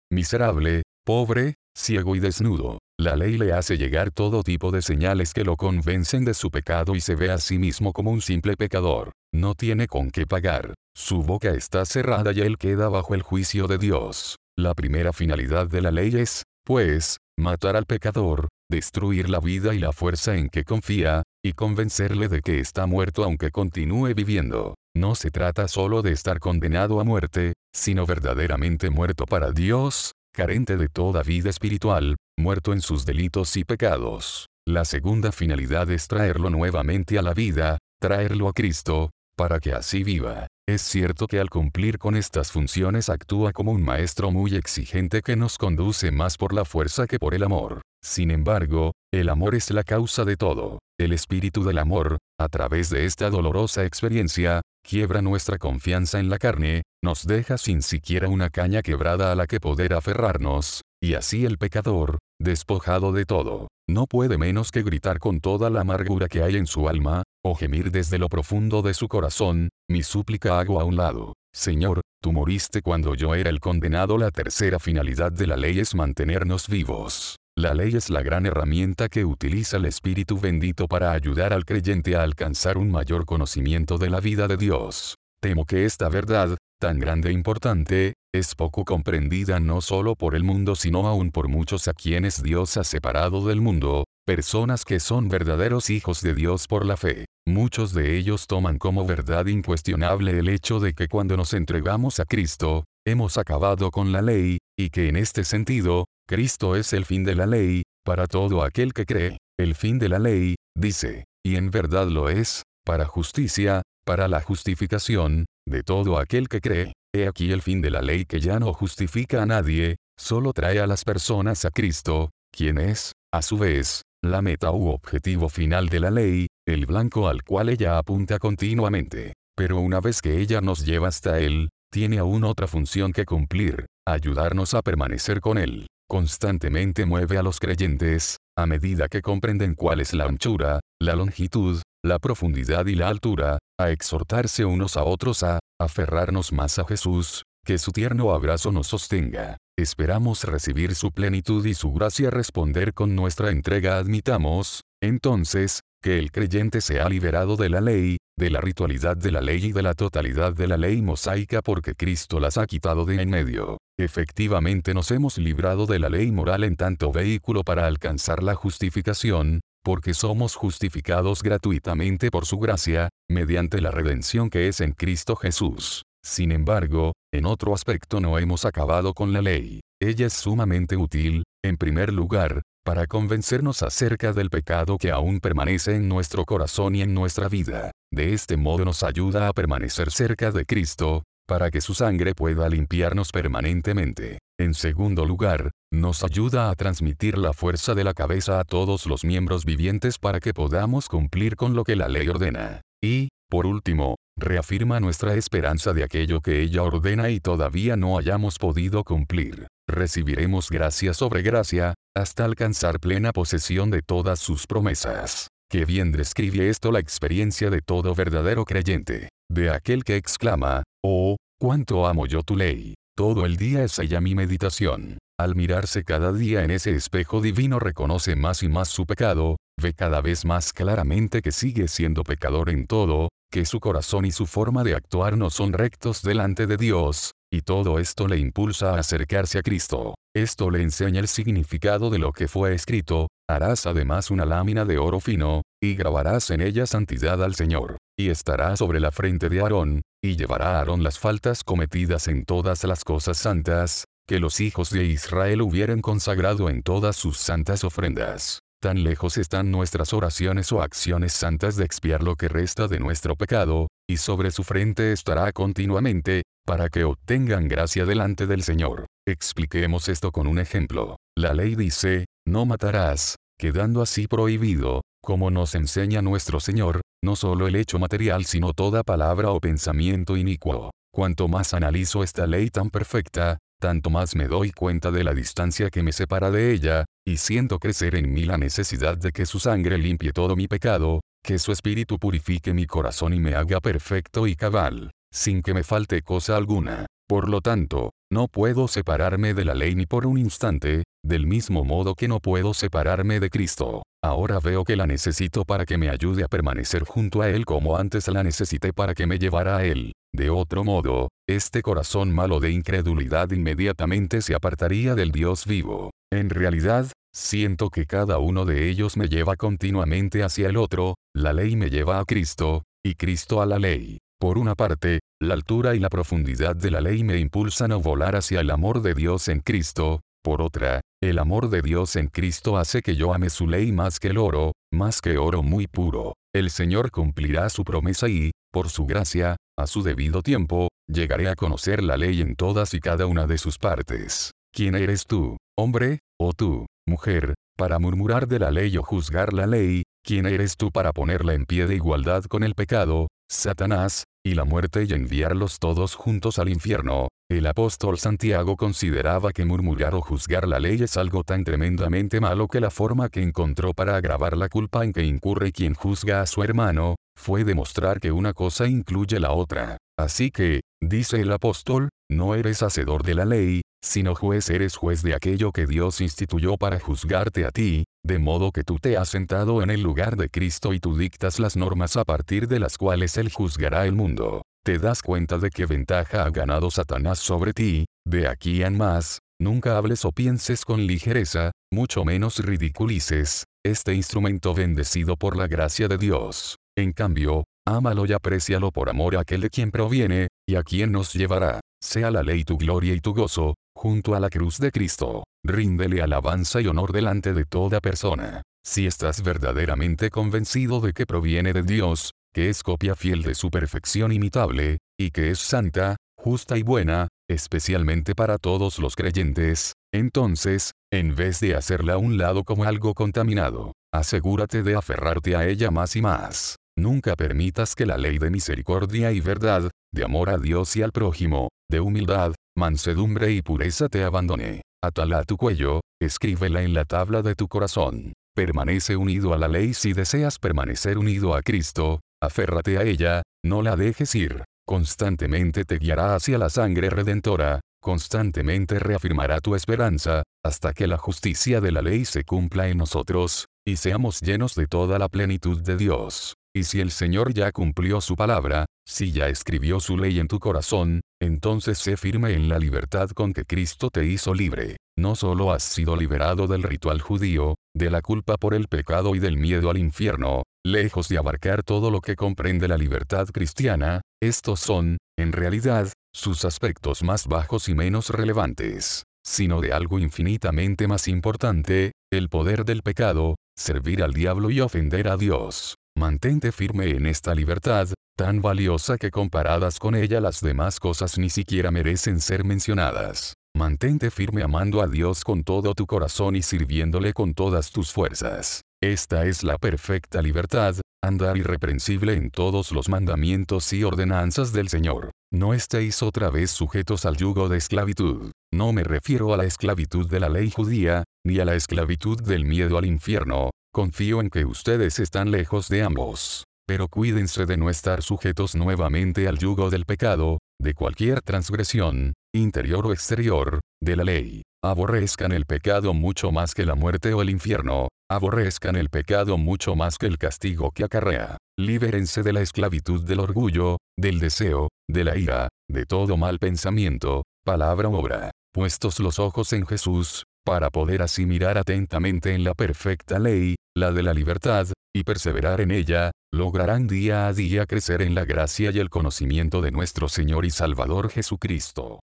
miserable, 0.13 0.83
pobre, 1.07 1.55
ciego 1.77 2.15
y 2.15 2.21
desnudo. 2.21 2.78
La 3.01 3.15
ley 3.15 3.39
le 3.39 3.53
hace 3.53 3.79
llegar 3.79 4.11
todo 4.11 4.43
tipo 4.43 4.73
de 4.73 4.83
señales 4.83 5.33
que 5.33 5.45
lo 5.45 5.55
convencen 5.55 6.25
de 6.25 6.35
su 6.35 6.51
pecado 6.51 6.97
y 6.97 7.01
se 7.01 7.15
ve 7.15 7.31
a 7.31 7.39
sí 7.39 7.57
mismo 7.57 7.93
como 7.93 8.11
un 8.11 8.21
simple 8.21 8.57
pecador. 8.57 9.13
No 9.33 9.55
tiene 9.55 9.87
con 9.87 10.11
qué 10.11 10.27
pagar. 10.27 10.75
Su 10.97 11.23
boca 11.23 11.51
está 11.51 11.85
cerrada 11.85 12.33
y 12.33 12.41
él 12.41 12.59
queda 12.59 12.89
bajo 12.89 13.15
el 13.15 13.23
juicio 13.23 13.69
de 13.69 13.79
Dios. 13.79 14.35
La 14.59 14.75
primera 14.75 15.13
finalidad 15.13 15.69
de 15.69 15.81
la 15.81 15.93
ley 15.93 16.13
es, 16.17 16.43
pues, 16.67 17.19
matar 17.39 17.77
al 17.77 17.87
pecador, 17.87 18.49
destruir 18.69 19.31
la 19.31 19.39
vida 19.39 19.75
y 19.75 19.79
la 19.79 19.93
fuerza 19.93 20.35
en 20.35 20.49
que 20.49 20.65
confía, 20.65 21.23
y 21.41 21.53
convencerle 21.53 22.27
de 22.27 22.41
que 22.41 22.59
está 22.59 22.87
muerto 22.87 23.23
aunque 23.23 23.53
continúe 23.53 24.13
viviendo. 24.13 24.75
No 24.97 25.15
se 25.15 25.31
trata 25.31 25.69
solo 25.69 26.03
de 26.03 26.11
estar 26.11 26.41
condenado 26.41 26.99
a 26.99 27.05
muerte, 27.05 27.53
sino 27.73 28.07
verdaderamente 28.07 28.91
muerto 28.91 29.25
para 29.25 29.53
Dios, 29.53 30.15
carente 30.39 30.77
de 30.77 30.89
toda 30.89 31.25
vida 31.25 31.51
espiritual, 31.51 32.15
muerto 32.39 32.73
en 32.73 32.81
sus 32.81 33.05
delitos 33.05 33.57
y 33.57 33.65
pecados. 33.65 34.47
La 34.69 34.85
segunda 34.85 35.33
finalidad 35.33 35.91
es 35.91 36.07
traerlo 36.07 36.49
nuevamente 36.49 37.19
a 37.19 37.23
la 37.23 37.35
vida, 37.35 37.79
traerlo 38.01 38.47
a 38.47 38.53
Cristo, 38.53 39.11
para 39.37 39.59
que 39.59 39.73
así 39.73 40.05
viva. 40.05 40.47
Es 40.69 40.83
cierto 40.83 41.27
que 41.27 41.41
al 41.41 41.51
cumplir 41.51 41.99
con 41.99 42.15
estas 42.15 42.53
funciones 42.53 43.09
actúa 43.09 43.53
como 43.53 43.73
un 43.73 43.83
maestro 43.83 44.31
muy 44.31 44.55
exigente 44.55 45.23
que 45.23 45.35
nos 45.35 45.59
conduce 45.59 46.13
más 46.13 46.37
por 46.37 46.55
la 46.55 46.65
fuerza 46.65 47.09
que 47.09 47.19
por 47.19 47.35
el 47.35 47.43
amor. 47.43 47.83
Sin 48.03 48.31
embargo, 48.31 48.93
el 49.13 49.29
amor 49.29 49.55
es 49.55 49.71
la 49.71 49.85
causa 49.85 50.25
de 50.25 50.37
todo. 50.37 50.79
El 50.99 51.13
espíritu 51.13 51.65
del 51.65 51.79
amor, 51.79 52.19
a 52.39 52.49
través 52.49 52.91
de 52.91 53.05
esta 53.05 53.31
dolorosa 53.31 53.85
experiencia, 53.85 54.63
quiebra 54.85 55.23
nuestra 55.23 55.59
confianza 55.59 56.19
en 56.19 56.29
la 56.29 56.39
carne, 56.39 56.83
nos 57.03 57.27
deja 57.27 57.59
sin 57.59 57.83
siquiera 57.83 58.29
una 58.29 58.51
caña 58.51 58.83
quebrada 58.83 59.33
a 59.33 59.35
la 59.35 59.47
que 59.47 59.61
poder 59.61 59.95
aferrarnos, 59.95 60.83
y 61.03 61.15
así 61.15 61.45
el 61.45 61.59
pecador, 61.59 62.19
despojado 62.41 63.13
de 63.13 63.25
todo, 63.25 63.69
no 63.89 64.07
puede 64.07 64.39
menos 64.39 64.71
que 64.71 64.83
gritar 64.83 65.19
con 65.19 65.41
toda 65.41 65.71
la 65.71 65.81
amargura 65.83 66.29
que 66.29 66.43
hay 66.43 66.57
en 66.57 66.67
su 66.67 66.89
alma, 66.89 67.23
o 67.45 67.55
gemir 67.55 67.91
desde 67.91 68.19
lo 68.19 68.29
profundo 68.29 68.83
de 68.83 68.95
su 68.95 69.09
corazón, 69.09 69.69
mi 69.89 70.03
súplica 70.03 70.59
hago 70.59 70.81
a 70.81 70.85
un 70.85 70.97
lado. 70.97 71.35
Señor, 71.55 72.03
tú 72.23 72.33
moriste 72.33 72.83
cuando 72.83 73.15
yo 73.15 73.35
era 73.35 73.51
el 73.51 73.61
condenado. 73.61 74.19
La 74.19 74.31
tercera 74.31 74.79
finalidad 74.79 75.33
de 75.33 75.47
la 75.47 75.57
ley 75.57 75.81
es 75.81 75.95
mantenernos 75.95 76.69
vivos. 76.69 77.37
La 77.59 77.75
ley 77.75 77.97
es 77.97 78.09
la 78.09 78.23
gran 78.23 78.47
herramienta 78.47 79.09
que 79.09 79.25
utiliza 79.25 79.79
el 79.79 79.87
Espíritu 79.87 80.39
bendito 80.39 80.87
para 80.87 81.11
ayudar 81.11 81.53
al 81.53 81.65
creyente 81.65 82.15
a 82.15 82.23
alcanzar 82.23 82.79
un 82.79 82.89
mayor 82.89 83.27
conocimiento 83.27 83.99
de 83.99 84.11
la 84.11 84.21
vida 84.21 84.47
de 84.47 84.57
Dios. 84.57 85.17
Temo 85.43 85.65
que 85.65 85.85
esta 85.85 86.09
verdad, 86.09 86.57
tan 86.81 87.01
grande 87.01 87.31
e 87.31 87.33
importante, 87.33 88.13
es 88.33 88.55
poco 88.55 88.85
comprendida 88.85 89.59
no 89.59 89.81
solo 89.81 90.15
por 90.15 90.37
el 90.37 90.45
mundo 90.45 90.77
sino 90.77 91.09
aún 91.09 91.33
por 91.33 91.49
muchos 91.49 91.89
a 91.89 91.95
quienes 91.95 92.45
Dios 92.45 92.77
ha 92.77 92.85
separado 92.85 93.45
del 93.45 93.61
mundo, 93.61 94.05
personas 94.25 94.85
que 94.85 95.01
son 95.01 95.29
verdaderos 95.29 95.91
hijos 95.91 96.23
de 96.23 96.35
Dios 96.35 96.69
por 96.69 96.87
la 96.87 96.97
fe. 96.97 97.25
Muchos 97.45 97.93
de 97.93 98.19
ellos 98.19 98.47
toman 98.47 98.79
como 98.79 99.05
verdad 99.05 99.47
incuestionable 99.47 100.39
el 100.39 100.49
hecho 100.49 100.79
de 100.79 100.95
que 100.95 101.09
cuando 101.09 101.37
nos 101.37 101.53
entregamos 101.55 102.21
a 102.21 102.25
Cristo, 102.25 102.85
hemos 103.05 103.37
acabado 103.37 103.91
con 103.91 104.13
la 104.13 104.23
ley, 104.23 104.59
y 104.79 104.91
que 104.91 105.09
en 105.09 105.17
este 105.17 105.43
sentido, 105.43 106.05
Cristo 106.29 106.77
es 106.77 106.93
el 106.93 107.07
fin 107.07 107.25
de 107.25 107.35
la 107.35 107.47
ley, 107.47 107.85
para 108.05 108.27
todo 108.27 108.63
aquel 108.63 108.93
que 108.93 109.07
cree. 109.07 109.39
El 109.59 109.75
fin 109.75 109.99
de 109.99 110.11
la 110.11 110.19
ley, 110.19 110.57
dice, 110.77 111.25
y 111.43 111.57
en 111.57 111.71
verdad 111.71 112.07
lo 112.07 112.29
es, 112.29 112.65
para 112.85 113.07
justicia, 113.07 113.81
para 114.05 114.29
la 114.29 114.43
justificación, 114.43 115.47
de 115.67 115.83
todo 115.83 116.19
aquel 116.19 116.49
que 116.49 116.61
cree. 116.61 116.93
He 117.15 117.27
aquí 117.27 117.51
el 117.51 117.63
fin 117.63 117.81
de 117.81 117.91
la 117.91 118.03
ley 118.03 118.27
que 118.27 118.41
ya 118.41 118.61
no 118.61 118.75
justifica 118.75 119.43
a 119.43 119.47
nadie, 119.47 119.97
solo 120.19 120.53
trae 120.53 120.81
a 120.81 120.87
las 120.87 121.03
personas 121.05 121.65
a 121.65 121.71
Cristo, 121.71 122.29
quien 122.55 122.77
es, 122.77 123.13
a 123.33 123.41
su 123.41 123.57
vez, 123.57 124.03
la 124.23 124.43
meta 124.43 124.71
u 124.71 124.89
objetivo 124.89 125.49
final 125.49 125.89
de 125.89 126.01
la 126.01 126.11
ley, 126.11 126.47
el 126.67 126.85
blanco 126.85 127.29
al 127.29 127.43
cual 127.43 127.71
ella 127.71 127.97
apunta 127.97 128.39
continuamente. 128.39 129.33
Pero 129.57 129.81
una 129.81 130.01
vez 130.01 130.21
que 130.21 130.43
ella 130.43 130.61
nos 130.61 130.85
lleva 130.85 131.09
hasta 131.09 131.39
él, 131.39 131.71
tiene 131.91 132.19
aún 132.19 132.45
otra 132.45 132.67
función 132.67 133.15
que 133.15 133.25
cumplir, 133.25 133.87
ayudarnos 134.07 134.75
a 134.75 134.83
permanecer 134.83 135.41
con 135.41 135.57
él 135.57 135.87
constantemente 136.09 137.05
mueve 137.05 137.39
a 137.39 137.43
los 137.43 137.61
creyentes, 137.61 138.39
a 138.57 138.67
medida 138.67 139.09
que 139.09 139.23
comprenden 139.23 139.75
cuál 139.75 140.01
es 140.01 140.15
la 140.15 140.25
anchura, 140.25 140.81
la 141.01 141.15
longitud, 141.15 141.81
la 142.03 142.19
profundidad 142.19 142.87
y 142.87 142.95
la 142.95 143.09
altura, 143.09 143.59
a 143.79 143.91
exhortarse 143.91 144.65
unos 144.65 144.97
a 144.97 145.05
otros 145.05 145.43
a, 145.43 145.61
aferrarnos 145.79 146.53
más 146.53 146.79
a 146.79 146.85
Jesús, 146.85 147.45
que 147.65 147.79
su 147.79 147.93
tierno 147.93 148.33
abrazo 148.33 148.73
nos 148.73 148.89
sostenga. 148.89 149.59
Esperamos 149.79 150.43
recibir 150.45 150.95
su 150.95 151.13
plenitud 151.13 151.65
y 151.67 151.75
su 151.75 151.93
gracia 151.93 152.31
responder 152.31 152.95
con 152.95 153.15
nuestra 153.15 153.51
entrega 153.51 153.99
admitamos, 153.99 154.81
entonces, 155.01 155.81
que 156.03 156.19
el 156.19 156.33
creyente 156.33 156.81
se 156.81 157.01
ha 157.01 157.09
liberado 157.09 157.57
de 157.57 157.69
la 157.69 157.81
ley, 157.81 158.17
de 158.37 158.51
la 158.51 158.61
ritualidad 158.61 159.17
de 159.17 159.31
la 159.31 159.41
ley 159.41 159.67
y 159.67 159.73
de 159.73 159.83
la 159.83 159.95
totalidad 159.95 160.53
de 160.55 160.67
la 160.67 160.77
ley 160.77 161.03
mosaica 161.03 161.61
porque 161.61 161.95
Cristo 161.95 162.41
las 162.41 162.57
ha 162.57 162.67
quitado 162.67 163.05
de 163.05 163.21
en 163.21 163.31
medio. 163.31 163.79
Efectivamente 163.99 164.95
nos 164.95 165.11
hemos 165.11 165.39
librado 165.39 165.85
de 165.87 165.99
la 165.99 166.09
ley 166.09 166.31
moral 166.31 166.63
en 166.63 166.77
tanto 166.77 167.11
vehículo 167.11 167.65
para 167.65 167.87
alcanzar 167.89 168.45
la 168.45 168.55
justificación, 168.55 169.61
porque 169.83 170.15
somos 170.15 170.55
justificados 170.55 171.43
gratuitamente 171.43 172.31
por 172.31 172.47
su 172.47 172.59
gracia, 172.59 173.09
mediante 173.29 173.81
la 173.81 173.91
redención 173.91 174.51
que 174.51 174.69
es 174.69 174.81
en 174.81 174.93
Cristo 174.93 175.35
Jesús. 175.35 176.05
Sin 176.25 176.53
embargo, 176.53 177.13
en 177.35 177.45
otro 177.45 177.75
aspecto 177.75 178.21
no 178.21 178.39
hemos 178.39 178.65
acabado 178.65 179.15
con 179.15 179.33
la 179.33 179.43
ley. 179.43 179.81
Ella 180.01 180.27
es 180.27 180.35
sumamente 180.35 180.97
útil, 180.97 181.43
en 181.65 181.77
primer 181.77 182.13
lugar, 182.13 182.63
para 182.85 183.09
convencernos 183.09 183.83
acerca 183.83 184.33
del 184.33 184.49
pecado 184.49 184.97
que 184.97 185.11
aún 185.11 185.41
permanece 185.41 185.97
en 185.97 186.09
nuestro 186.09 186.45
corazón 186.45 186.95
y 186.95 187.03
en 187.03 187.15
nuestra 187.15 187.49
vida. 187.49 187.91
De 188.13 188.33
este 188.33 188.57
modo 188.57 188.85
nos 188.85 189.03
ayuda 189.03 189.49
a 189.49 189.53
permanecer 189.53 190.13
cerca 190.13 190.53
de 190.53 190.65
Cristo, 190.65 191.25
para 191.49 191.71
que 191.71 191.81
su 191.81 191.95
sangre 191.95 192.35
pueda 192.35 192.69
limpiarnos 192.69 193.33
permanentemente. 193.33 194.39
En 194.61 194.75
segundo 194.75 195.25
lugar, 195.25 195.71
nos 195.91 196.23
ayuda 196.23 196.69
a 196.69 196.75
transmitir 196.75 197.39
la 197.39 197.55
fuerza 197.55 197.95
de 197.95 198.05
la 198.05 198.13
cabeza 198.13 198.61
a 198.61 198.65
todos 198.65 199.07
los 199.07 199.25
miembros 199.25 199.65
vivientes 199.65 200.19
para 200.19 200.41
que 200.41 200.53
podamos 200.53 201.09
cumplir 201.09 201.57
con 201.57 201.75
lo 201.75 201.85
que 201.85 201.97
la 201.97 202.09
ley 202.09 202.29
ordena. 202.29 202.83
Y, 203.03 203.29
por 203.49 203.65
último, 203.65 204.17
reafirma 204.37 205.01
nuestra 205.01 205.35
esperanza 205.37 205.95
de 205.95 206.05
aquello 206.05 206.43
que 206.43 206.61
ella 206.61 206.83
ordena 206.83 207.31
y 207.31 207.41
todavía 207.41 207.97
no 207.97 208.19
hayamos 208.19 208.59
podido 208.59 209.03
cumplir. 209.03 209.69
Recibiremos 209.89 210.69
gracia 210.69 211.15
sobre 211.15 211.41
gracia, 211.41 211.95
hasta 212.15 212.45
alcanzar 212.45 213.01
plena 213.01 213.33
posesión 213.33 213.91
de 213.91 214.03
todas 214.03 214.39
sus 214.39 214.67
promesas. 214.67 215.49
Qué 215.71 215.85
bien 215.85 216.13
describe 216.13 216.71
esto 216.71 216.91
la 216.91 216.99
experiencia 216.99 217.69
de 217.69 217.83
todo 217.83 218.15
verdadero 218.15 218.65
creyente, 218.65 219.29
de 219.51 219.69
aquel 219.69 220.03
que 220.03 220.17
exclama, 220.17 220.83
oh, 221.05 221.37
cuánto 221.61 222.07
amo 222.07 222.25
yo 222.25 222.43
tu 222.43 222.57
ley. 222.57 222.95
Todo 223.15 223.45
el 223.45 223.59
día 223.59 223.85
es 223.85 223.99
ella 223.99 224.23
mi 224.23 224.35
meditación. 224.35 225.19
Al 225.39 225.55
mirarse 225.55 226.05
cada 226.05 226.33
día 226.33 226.65
en 226.65 226.71
ese 226.71 226.95
espejo 226.95 227.43
divino 227.43 227.79
reconoce 227.79 228.35
más 228.35 228.63
y 228.63 228.69
más 228.69 228.89
su 228.89 229.05
pecado, 229.05 229.57
ve 229.79 229.93
cada 229.93 230.23
vez 230.23 230.47
más 230.47 230.73
claramente 230.73 231.43
que 231.43 231.53
sigue 231.53 231.87
siendo 231.87 232.25
pecador 232.25 232.71
en 232.71 232.87
todo, 232.87 233.29
que 233.53 233.67
su 233.67 233.79
corazón 233.79 234.25
y 234.25 234.31
su 234.31 234.47
forma 234.47 234.85
de 234.85 234.95
actuar 234.95 235.37
no 235.37 235.51
son 235.51 235.75
rectos 235.75 236.23
delante 236.23 236.67
de 236.67 236.79
Dios, 236.79 237.33
y 237.51 237.63
todo 237.63 237.99
esto 237.99 238.29
le 238.29 238.39
impulsa 238.39 238.95
a 238.95 238.99
acercarse 238.99 239.59
a 239.59 239.63
Cristo. 239.63 240.15
Esto 240.35 240.71
le 240.71 240.83
enseña 240.83 241.21
el 241.21 241.29
significado 241.29 242.11
de 242.11 242.19
lo 242.19 242.33
que 242.33 242.49
fue 242.49 242.75
escrito, 242.75 243.29
harás 243.49 243.87
además 243.87 244.31
una 244.31 244.45
lámina 244.45 244.85
de 244.85 244.99
oro 244.99 245.21
fino, 245.21 245.63
y 245.83 245.95
grabarás 245.95 246.51
en 246.51 246.61
ella 246.61 246.87
santidad 246.87 247.43
al 247.43 247.55
Señor, 247.55 247.97
y 248.19 248.31
estará 248.31 248.77
sobre 248.77 249.01
la 249.01 249.11
frente 249.11 249.49
de 249.49 249.61
Aarón, 249.61 250.03
y 250.23 250.37
llevará 250.37 250.77
a 250.77 250.79
Aarón 250.79 251.03
las 251.03 251.19
faltas 251.19 251.65
cometidas 251.65 252.29
en 252.29 252.45
todas 252.45 252.85
las 252.85 253.05
cosas 253.05 253.39
santas, 253.39 254.05
que 254.29 254.41
los 254.41 254.61
hijos 254.61 254.91
de 254.91 255.05
Israel 255.07 255.63
hubieran 255.63 256.03
consagrado 256.03 256.69
en 256.69 256.83
todas 256.83 257.17
sus 257.17 257.39
santas 257.39 257.83
ofrendas. 257.83 258.61
Tan 258.81 259.03
lejos 259.03 259.39
están 259.39 259.73
nuestras 259.73 260.13
oraciones 260.13 260.71
o 260.71 260.83
acciones 260.83 261.33
santas 261.33 261.75
de 261.75 261.85
expiar 261.85 262.23
lo 262.23 262.37
que 262.37 262.47
resta 262.47 262.87
de 262.87 263.01
nuestro 263.01 263.35
pecado, 263.35 263.89
y 264.09 264.17
sobre 264.17 264.51
su 264.51 264.65
frente 264.65 265.13
estará 265.13 265.53
continuamente, 265.53 266.43
para 266.67 266.89
que 266.89 267.05
obtengan 267.05 267.69
gracia 267.69 268.07
delante 268.07 268.47
del 268.47 268.63
Señor. 268.63 269.07
Expliquemos 269.27 270.09
esto 270.09 270.33
con 270.33 270.47
un 270.47 270.59
ejemplo. 270.59 271.17
La 271.37 271.53
ley 271.53 271.75
dice, 271.75 272.25
no 272.47 272.65
matarás, 272.65 273.37
quedando 273.59 274.01
así 274.01 274.27
prohibido, 274.27 275.03
como 275.23 275.51
nos 275.51 275.75
enseña 275.75 276.23
nuestro 276.23 276.61
Señor, 276.61 277.03
no 277.23 277.37
solo 277.37 277.67
el 277.67 277.77
hecho 277.77 277.99
material 277.99 278.45
sino 278.47 278.73
toda 278.73 279.03
palabra 279.03 279.51
o 279.51 279.61
pensamiento 279.61 280.37
inicuo. 280.37 280.91
Cuanto 281.13 281.49
más 281.49 281.75
analizo 281.75 282.23
esta 282.23 282.47
ley 282.47 282.71
tan 282.71 282.91
perfecta, 282.91 283.59
tanto 283.81 284.09
más 284.09 284.35
me 284.35 284.47
doy 284.47 284.73
cuenta 284.73 285.11
de 285.11 285.25
la 285.25 285.35
distancia 285.35 285.91
que 285.91 286.03
me 286.03 286.13
separa 286.13 286.51
de 286.51 286.73
ella, 286.73 287.05
y 287.27 287.37
siento 287.37 287.79
crecer 287.79 288.15
en 288.15 288.33
mí 288.33 288.45
la 288.45 288.57
necesidad 288.57 289.19
de 289.19 289.33
que 289.33 289.47
su 289.47 289.59
sangre 289.59 289.99
limpie 289.99 290.33
todo 290.33 290.57
mi 290.57 290.67
pecado, 290.67 291.21
que 291.49 291.59
su 291.59 291.73
espíritu 291.73 292.19
purifique 292.19 292.75
mi 292.75 292.85
corazón 292.85 293.33
y 293.33 293.41
me 293.41 293.55
haga 293.55 293.81
perfecto 293.81 294.47
y 294.47 294.55
cabal, 294.55 295.13
sin 295.33 295.63
que 295.63 295.73
me 295.73 295.83
falte 295.83 296.21
cosa 296.21 296.59
alguna. 296.59 297.07
Por 297.27 297.49
lo 297.49 297.63
tanto, 297.63 298.11
no 298.31 298.49
puedo 298.49 298.87
separarme 298.87 299.55
de 299.55 299.65
la 299.65 299.75
ley 299.75 299.95
ni 299.95 300.05
por 300.05 300.27
un 300.27 300.37
instante, 300.37 301.05
del 301.25 301.47
mismo 301.47 301.87
modo 301.87 302.15
que 302.17 302.29
no 302.29 302.41
puedo 302.41 302.75
separarme 302.75 303.41
de 303.41 303.49
Cristo. 303.49 304.03
Ahora 304.23 304.61
veo 304.61 304.85
que 304.85 304.95
la 304.95 305.07
necesito 305.07 305.65
para 305.65 305.87
que 305.87 305.97
me 305.97 306.11
ayude 306.11 306.45
a 306.45 306.49
permanecer 306.49 307.05
junto 307.05 307.41
a 307.41 307.49
Él 307.49 307.65
como 307.65 307.97
antes 307.97 308.29
la 308.29 308.45
necesité 308.45 308.93
para 308.93 309.15
que 309.15 309.27
me 309.27 309.39
llevara 309.39 309.79
a 309.79 309.85
Él. 309.87 310.13
De 310.35 310.51
otro 310.51 310.85
modo, 310.85 311.29
este 311.49 311.81
corazón 311.81 312.31
malo 312.31 312.61
de 312.61 312.73
incredulidad 312.73 313.53
inmediatamente 313.53 314.43
se 314.43 314.55
apartaría 314.55 315.15
del 315.15 315.33
Dios 315.33 315.65
vivo. 315.65 316.11
En 316.31 316.51
realidad, 316.51 317.07
siento 317.35 317.91
que 317.91 318.07
cada 318.07 318.39
uno 318.39 318.65
de 318.65 318.89
ellos 318.89 319.17
me 319.17 319.29
lleva 319.29 319.57
continuamente 319.57 320.43
hacia 320.43 320.69
el 320.69 320.77
otro, 320.77 321.17
la 321.35 321.53
ley 321.53 321.77
me 321.77 321.91
lleva 321.91 322.19
a 322.19 322.25
Cristo, 322.25 322.85
y 323.05 323.15
Cristo 323.15 323.63
a 323.63 323.67
la 323.67 323.79
ley. 323.79 324.19
Por 324.41 324.59
una 324.59 324.75
parte, 324.75 325.21
la 325.41 325.55
altura 325.55 325.95
y 325.95 325.99
la 325.99 326.11
profundidad 326.11 326.77
de 326.77 326.91
la 326.91 327.01
ley 327.01 327.25
me 327.25 327.39
impulsan 327.39 327.93
a 327.93 327.97
volar 327.97 328.37
hacia 328.37 328.61
el 328.61 328.71
amor 328.71 329.03
de 329.03 329.15
Dios 329.15 329.49
en 329.49 329.61
Cristo, 329.61 330.21
por 330.43 330.63
otra, 330.63 331.01
el 331.21 331.39
amor 331.39 331.69
de 331.69 331.83
Dios 331.83 332.17
en 332.17 332.29
Cristo 332.29 332.79
hace 332.79 333.03
que 333.03 333.17
yo 333.17 333.35
ame 333.35 333.51
su 333.51 333.67
ley 333.67 333.93
más 333.93 334.21
que 334.21 334.29
el 334.29 334.39
oro, 334.39 334.73
más 334.93 335.21
que 335.21 335.37
oro 335.37 335.63
muy 335.63 335.87
puro. 335.87 336.35
El 336.55 336.71
Señor 336.71 337.11
cumplirá 337.11 337.69
su 337.69 337.85
promesa 337.85 338.29
y, 338.29 338.53
por 338.73 338.89
su 338.89 339.05
gracia, 339.05 339.57
a 339.77 339.87
su 339.87 340.03
debido 340.03 340.43
tiempo, 340.43 340.89
llegaré 341.07 341.49
a 341.49 341.57
conocer 341.57 342.03
la 342.03 342.17
ley 342.17 342.41
en 342.41 342.55
todas 342.55 342.95
y 342.95 343.01
cada 343.01 343.27
una 343.27 343.47
de 343.47 343.59
sus 343.59 343.79
partes. 343.79 344.53
¿Quién 344.73 344.95
eres 344.95 345.27
tú, 345.27 345.57
hombre, 345.77 346.21
o 346.41 346.53
tú, 346.53 346.87
mujer, 347.09 347.55
para 347.77 347.99
murmurar 347.99 348.47
de 348.47 348.61
la 348.61 348.71
ley 348.71 348.97
o 348.97 349.03
juzgar 349.03 349.53
la 349.53 349.67
ley? 349.67 350.03
¿Quién 350.25 350.47
eres 350.47 350.77
tú 350.77 350.93
para 350.93 351.13
ponerla 351.13 351.55
en 351.55 351.65
pie 351.65 351.87
de 351.87 351.97
igualdad 351.97 352.45
con 352.45 352.63
el 352.63 352.75
pecado, 352.75 353.29
Satanás, 353.51 354.25
y 354.45 354.55
la 354.55 354.65
muerte 354.65 355.05
y 355.05 355.13
enviarlos 355.13 355.79
todos 355.79 356.15
juntos 356.15 356.59
al 356.59 356.69
infierno. 356.69 357.29
El 357.51 357.67
apóstol 357.67 358.19
Santiago 358.19 358.77
consideraba 358.77 359.53
que 359.53 359.65
murmurar 359.65 360.15
o 360.15 360.21
juzgar 360.21 360.69
la 360.69 360.79
ley 360.79 361.03
es 361.03 361.17
algo 361.17 361.45
tan 361.45 361.65
tremendamente 361.65 362.41
malo 362.41 362.69
que 362.69 362.81
la 362.81 362.91
forma 362.91 363.31
que 363.31 363.43
encontró 363.43 363.95
para 363.95 364.17
agravar 364.17 364.57
la 364.57 364.69
culpa 364.69 365.05
en 365.05 365.13
que 365.13 365.23
incurre 365.23 365.73
quien 365.73 365.95
juzga 365.95 366.43
a 366.43 366.47
su 366.47 366.63
hermano, 366.63 367.17
fue 367.39 367.65
demostrar 367.65 368.21
que 368.21 368.33
una 368.33 368.53
cosa 368.53 368.87
incluye 368.87 369.41
la 369.41 369.53
otra. 369.53 369.97
Así 370.19 370.51
que, 370.51 370.81
dice 371.01 371.41
el 371.41 371.53
apóstol, 371.53 372.11
no 372.31 372.55
eres 372.55 372.83
hacedor 372.83 373.23
de 373.23 373.35
la 373.35 373.45
ley, 373.45 373.81
sino 374.03 374.35
juez 374.35 374.71
eres 374.71 374.97
juez 374.97 375.23
de 375.23 375.35
aquello 375.35 375.73
que 375.73 375.87
Dios 375.87 376.21
instituyó 376.21 376.77
para 376.77 377.01
juzgarte 377.01 377.65
a 377.65 377.71
ti, 377.71 378.05
de 378.25 378.39
modo 378.39 378.73
que 378.73 378.85
tú 378.85 378.99
te 378.99 379.17
has 379.17 379.29
sentado 379.29 379.83
en 379.83 379.91
el 379.91 380.03
lugar 380.03 380.37
de 380.37 380.49
Cristo 380.49 380.93
y 380.93 381.01
tú 381.01 381.17
dictas 381.17 381.59
las 381.59 381.77
normas 381.77 382.17
a 382.17 382.25
partir 382.25 382.69
de 382.69 382.79
las 382.79 382.99
cuales 382.99 383.37
Él 383.37 383.51
juzgará 383.51 384.07
el 384.07 384.15
mundo. 384.15 384.63
Te 384.85 384.99
das 384.99 385.23
cuenta 385.23 385.59
de 385.59 385.71
qué 385.71 385.87
ventaja 385.87 386.45
ha 386.45 386.51
ganado 386.51 386.91
Satanás 386.91 387.39
sobre 387.39 387.73
ti, 387.73 388.07
de 388.27 388.49
aquí 388.49 388.83
en 388.83 388.97
más, 388.97 389.41
nunca 389.61 389.97
hables 389.97 390.25
o 390.25 390.33
pienses 390.33 390.85
con 390.85 391.07
ligereza, 391.07 391.73
mucho 391.93 392.25
menos 392.25 392.59
ridiculices, 392.59 393.65
este 393.85 394.15
instrumento 394.15 394.75
bendecido 394.75 395.37
por 395.37 395.57
la 395.57 395.67
gracia 395.67 396.09
de 396.09 396.19
Dios. 396.19 396.77
En 396.97 397.13
cambio, 397.13 397.65
ámalo 397.87 398.27
y 398.27 398.33
aprécialo 398.33 398.93
por 398.93 399.09
amor 399.09 399.37
a 399.37 399.41
aquel 399.41 399.61
de 399.61 399.71
quien 399.71 399.91
proviene, 399.91 400.49
y 400.69 400.77
a 400.77 400.83
quien 400.83 401.13
nos 401.13 401.33
llevará. 401.33 401.81
Sea 402.03 402.31
la 402.31 402.43
ley 402.43 402.65
tu 402.65 402.77
gloria 402.77 403.15
y 403.15 403.21
tu 403.21 403.35
gozo, 403.35 403.75
junto 403.99 404.37
a 404.37 404.41
la 404.41 404.49
cruz 404.49 404.79
de 404.79 404.93
Cristo. 404.93 405.43
Ríndele 405.65 406.23
alabanza 406.23 406.81
y 406.81 406.87
honor 406.87 407.11
delante 407.11 407.53
de 407.53 407.65
toda 407.65 408.01
persona. 408.01 408.63
Si 408.87 409.09
estás 409.09 409.43
verdaderamente 409.43 410.31
convencido 410.31 411.01
de 411.01 411.13
que 411.13 411.27
proviene 411.27 411.73
de 411.73 411.83
Dios, 411.83 412.31
que 412.55 412.69
es 412.69 412.85
copia 412.85 413.17
fiel 413.17 413.43
de 413.43 413.57
su 413.57 413.71
perfección 413.71 414.31
imitable, 414.31 414.99
y 415.19 415.33
que 415.33 415.51
es 415.51 415.59
santa, 415.59 416.15
justa 416.39 416.79
y 416.79 416.85
buena, 416.85 417.27
especialmente 417.51 418.37
para 418.37 418.59
todos 418.59 419.01
los 419.01 419.17
creyentes, 419.17 419.95
entonces, 420.15 420.93
en 421.13 421.35
vez 421.35 421.59
de 421.59 421.75
hacerla 421.75 422.15
a 422.15 422.19
un 422.19 422.39
lado 422.39 422.63
como 422.63 422.85
algo 422.85 423.15
contaminado, 423.15 423.95
asegúrate 424.15 424.85
de 424.85 424.95
aferrarte 424.95 425.57
a 425.57 425.67
ella 425.67 425.91
más 425.91 426.15
y 426.15 426.23
más. 426.23 426.77
Nunca 426.97 427.35
permitas 427.35 427.97
que 427.97 428.07
la 428.07 428.17
ley 428.17 428.39
de 428.39 428.51
misericordia 428.51 429.33
y 429.33 429.41
verdad, 429.41 429.91
de 430.15 430.25
amor 430.25 430.51
a 430.51 430.59
Dios 430.59 430.95
y 430.97 431.03
al 431.03 431.11
prójimo, 431.11 431.69
de 431.91 431.99
humildad, 431.99 432.55
mansedumbre 432.79 433.53
y 433.53 433.61
pureza 433.61 434.09
te 434.09 434.25
abandone. 434.25 434.81
Atala 435.03 435.41
a 435.41 435.45
tu 435.45 435.57
cuello, 435.59 436.01
escríbela 436.21 436.83
en 436.83 436.95
la 436.95 437.05
tabla 437.05 437.43
de 437.43 437.55
tu 437.55 437.69
corazón. 437.69 438.33
Permanece 438.55 439.17
unido 439.17 439.53
a 439.53 439.59
la 439.59 439.69
ley 439.69 439.93
si 439.93 440.15
deseas 440.15 440.59
permanecer 440.59 441.19
unido 441.19 441.55
a 441.55 441.63
Cristo, 441.63 442.21
aférrate 442.43 442.99
a 442.99 443.03
ella, 443.03 443.43
no 443.63 443.83
la 443.83 443.97
dejes 443.97 444.35
ir. 444.35 444.65
Constantemente 444.87 445.85
te 445.85 445.99
guiará 445.99 446.35
hacia 446.35 446.57
la 446.57 446.71
sangre 446.71 447.11
redentora, 447.11 447.81
constantemente 448.01 448.99
reafirmará 448.99 449.61
tu 449.61 449.75
esperanza, 449.75 450.43
hasta 450.65 450.95
que 450.95 451.07
la 451.07 451.19
justicia 451.19 451.81
de 451.81 451.93
la 451.93 452.01
ley 452.01 452.25
se 452.25 452.45
cumpla 452.45 452.89
en 452.89 452.99
nosotros, 452.99 453.67
y 453.87 453.97
seamos 453.97 454.41
llenos 454.41 454.75
de 454.75 454.87
toda 454.87 455.19
la 455.19 455.29
plenitud 455.29 455.83
de 455.83 455.97
Dios. 455.97 456.55
Y 456.79 456.85
si 456.85 457.01
el 457.01 457.11
Señor 457.11 457.55
ya 457.55 457.73
cumplió 457.73 458.21
su 458.21 458.37
palabra, 458.37 458.87
si 459.05 459.33
ya 459.33 459.49
escribió 459.49 459.99
su 459.99 460.17
ley 460.17 460.39
en 460.39 460.47
tu 460.47 460.61
corazón, 460.61 461.23
entonces 461.43 461.99
sé 461.99 462.17
firme 462.17 462.53
en 462.53 462.69
la 462.69 462.79
libertad 462.79 463.31
con 463.31 463.53
que 463.53 463.65
Cristo 463.65 464.11
te 464.11 464.25
hizo 464.27 464.55
libre. 464.55 464.97
No 465.19 465.35
solo 465.35 465.73
has 465.73 465.83
sido 465.83 466.15
liberado 466.15 466.69
del 466.69 466.85
ritual 466.85 467.21
judío, 467.21 467.75
de 467.97 468.11
la 468.11 468.23
culpa 468.23 468.59
por 468.59 468.75
el 468.75 468.87
pecado 468.87 469.35
y 469.35 469.41
del 469.41 469.57
miedo 469.57 469.91
al 469.91 469.99
infierno, 469.99 470.63
lejos 470.87 471.29
de 471.29 471.39
abarcar 471.39 471.83
todo 471.83 472.13
lo 472.13 472.21
que 472.21 472.37
comprende 472.37 472.87
la 472.87 472.97
libertad 472.97 473.49
cristiana, 473.49 474.21
estos 474.41 474.79
son, 474.79 475.19
en 475.37 475.51
realidad, 475.51 476.13
sus 476.33 476.65
aspectos 476.65 477.25
más 477.25 477.49
bajos 477.49 477.89
y 477.89 477.97
menos 477.97 478.31
relevantes, 478.31 479.25
sino 479.45 479.81
de 479.81 479.93
algo 479.93 480.21
infinitamente 480.21 481.09
más 481.09 481.27
importante, 481.27 482.13
el 482.33 482.49
poder 482.49 482.85
del 482.85 483.03
pecado, 483.03 483.57
servir 483.77 484.23
al 484.23 484.33
diablo 484.33 484.71
y 484.71 484.81
ofender 484.81 485.27
a 485.27 485.37
Dios. 485.37 485.97
Mantente 486.19 486.73
firme 486.73 487.11
en 487.11 487.27
esta 487.27 487.55
libertad, 487.55 488.09
tan 488.37 488.61
valiosa 488.61 489.19
que 489.19 489.31
comparadas 489.31 490.01
con 490.01 490.17
ella 490.17 490.41
las 490.41 490.61
demás 490.61 490.99
cosas 490.99 491.39
ni 491.39 491.49
siquiera 491.49 491.93
merecen 491.93 492.41
ser 492.41 492.65
mencionadas. 492.65 493.55
Mantente 493.77 494.33
firme 494.33 494.65
amando 494.65 495.01
a 495.01 495.07
Dios 495.07 495.45
con 495.45 495.63
todo 495.63 495.95
tu 495.95 496.07
corazón 496.07 496.57
y 496.57 496.63
sirviéndole 496.63 497.33
con 497.33 497.55
todas 497.55 497.93
tus 497.93 498.13
fuerzas. 498.13 498.81
Esta 499.01 499.47
es 499.47 499.63
la 499.63 499.79
perfecta 499.79 500.43
libertad, 500.43 500.97
andar 501.23 501.57
irreprensible 501.57 502.33
en 502.35 502.51
todos 502.51 502.91
los 502.91 503.09
mandamientos 503.09 503.93
y 503.93 504.03
ordenanzas 504.03 504.73
del 504.73 504.89
Señor. 504.89 505.31
No 505.53 505.73
estéis 505.73 506.21
otra 506.25 506.51
vez 506.51 506.73
sujetos 506.73 507.27
al 507.27 507.37
yugo 507.37 507.69
de 507.69 507.79
esclavitud. 507.79 508.51
No 508.75 508.93
me 508.93 509.05
refiero 509.05 509.55
a 509.55 509.57
la 509.57 509.67
esclavitud 509.67 510.29
de 510.29 510.41
la 510.41 510.49
ley 510.49 510.73
judía, 510.73 511.23
ni 511.47 511.61
a 511.61 511.65
la 511.65 511.77
esclavitud 511.77 512.43
del 512.43 512.65
miedo 512.65 512.99
al 512.99 513.07
infierno, 513.07 513.71
Confío 513.93 514.41
en 514.41 514.51
que 514.51 514.65
ustedes 514.65 515.19
están 515.19 515.51
lejos 515.51 515.89
de 515.89 516.03
ambos. 516.03 516.65
Pero 516.87 517.09
cuídense 517.09 517.67
de 517.67 517.77
no 517.77 517.91
estar 517.91 518.23
sujetos 518.23 518.75
nuevamente 518.75 519.49
al 519.49 519.59
yugo 519.59 519.91
del 519.91 520.05
pecado, 520.05 520.59
de 520.81 520.95
cualquier 520.95 521.43
transgresión, 521.43 522.35
interior 522.55 523.07
o 523.07 523.13
exterior, 523.13 523.81
de 524.03 524.17
la 524.17 524.25
ley. 524.25 524.63
Aborrezcan 524.83 525.53
el 525.53 525.67
pecado 525.67 526.15
mucho 526.15 526.53
más 526.53 526.75
que 526.75 526.87
la 526.87 526.95
muerte 526.95 527.35
o 527.35 527.43
el 527.43 527.51
infierno, 527.51 528.09
aborrezcan 528.31 528.97
el 528.97 529.09
pecado 529.11 529.59
mucho 529.59 529.97
más 529.97 530.19
que 530.19 530.27
el 530.27 530.39
castigo 530.39 530.93
que 530.93 531.05
acarrea. 531.05 531.59
Libérense 531.79 532.43
de 532.43 532.53
la 532.53 532.61
esclavitud 532.61 533.25
del 533.25 533.41
orgullo, 533.41 533.99
del 534.17 534.39
deseo, 534.39 534.89
de 535.11 535.25
la 535.25 535.37
ira, 535.37 535.69
de 535.91 536.07
todo 536.07 536.37
mal 536.37 536.59
pensamiento, 536.59 537.43
palabra 537.65 538.09
o 538.09 538.19
obra. 538.19 538.51
Puestos 538.73 539.19
los 539.19 539.39
ojos 539.39 539.73
en 539.73 539.87
Jesús, 539.87 540.45
para 540.69 540.91
poder 540.91 541.23
así 541.23 541.47
mirar 541.47 541.79
atentamente 541.79 542.53
en 542.53 542.63
la 542.63 542.75
perfecta 542.75 543.39
ley, 543.39 543.77
la 543.97 544.13
de 544.13 544.23
la 544.23 544.35
libertad, 544.35 544.87
y 545.15 545.25
perseverar 545.25 545.81
en 545.81 545.91
ella, 545.91 546.31
lograrán 546.53 547.07
día 547.07 547.47
a 547.47 547.55
día 547.55 547.87
crecer 547.87 548.21
en 548.21 548.35
la 548.35 548.45
gracia 548.45 548.91
y 548.91 548.99
el 548.99 549.09
conocimiento 549.09 549.81
de 549.81 549.93
nuestro 549.93 550.29
Señor 550.29 550.67
y 550.67 550.71
Salvador 550.71 551.31
Jesucristo. 551.31 552.21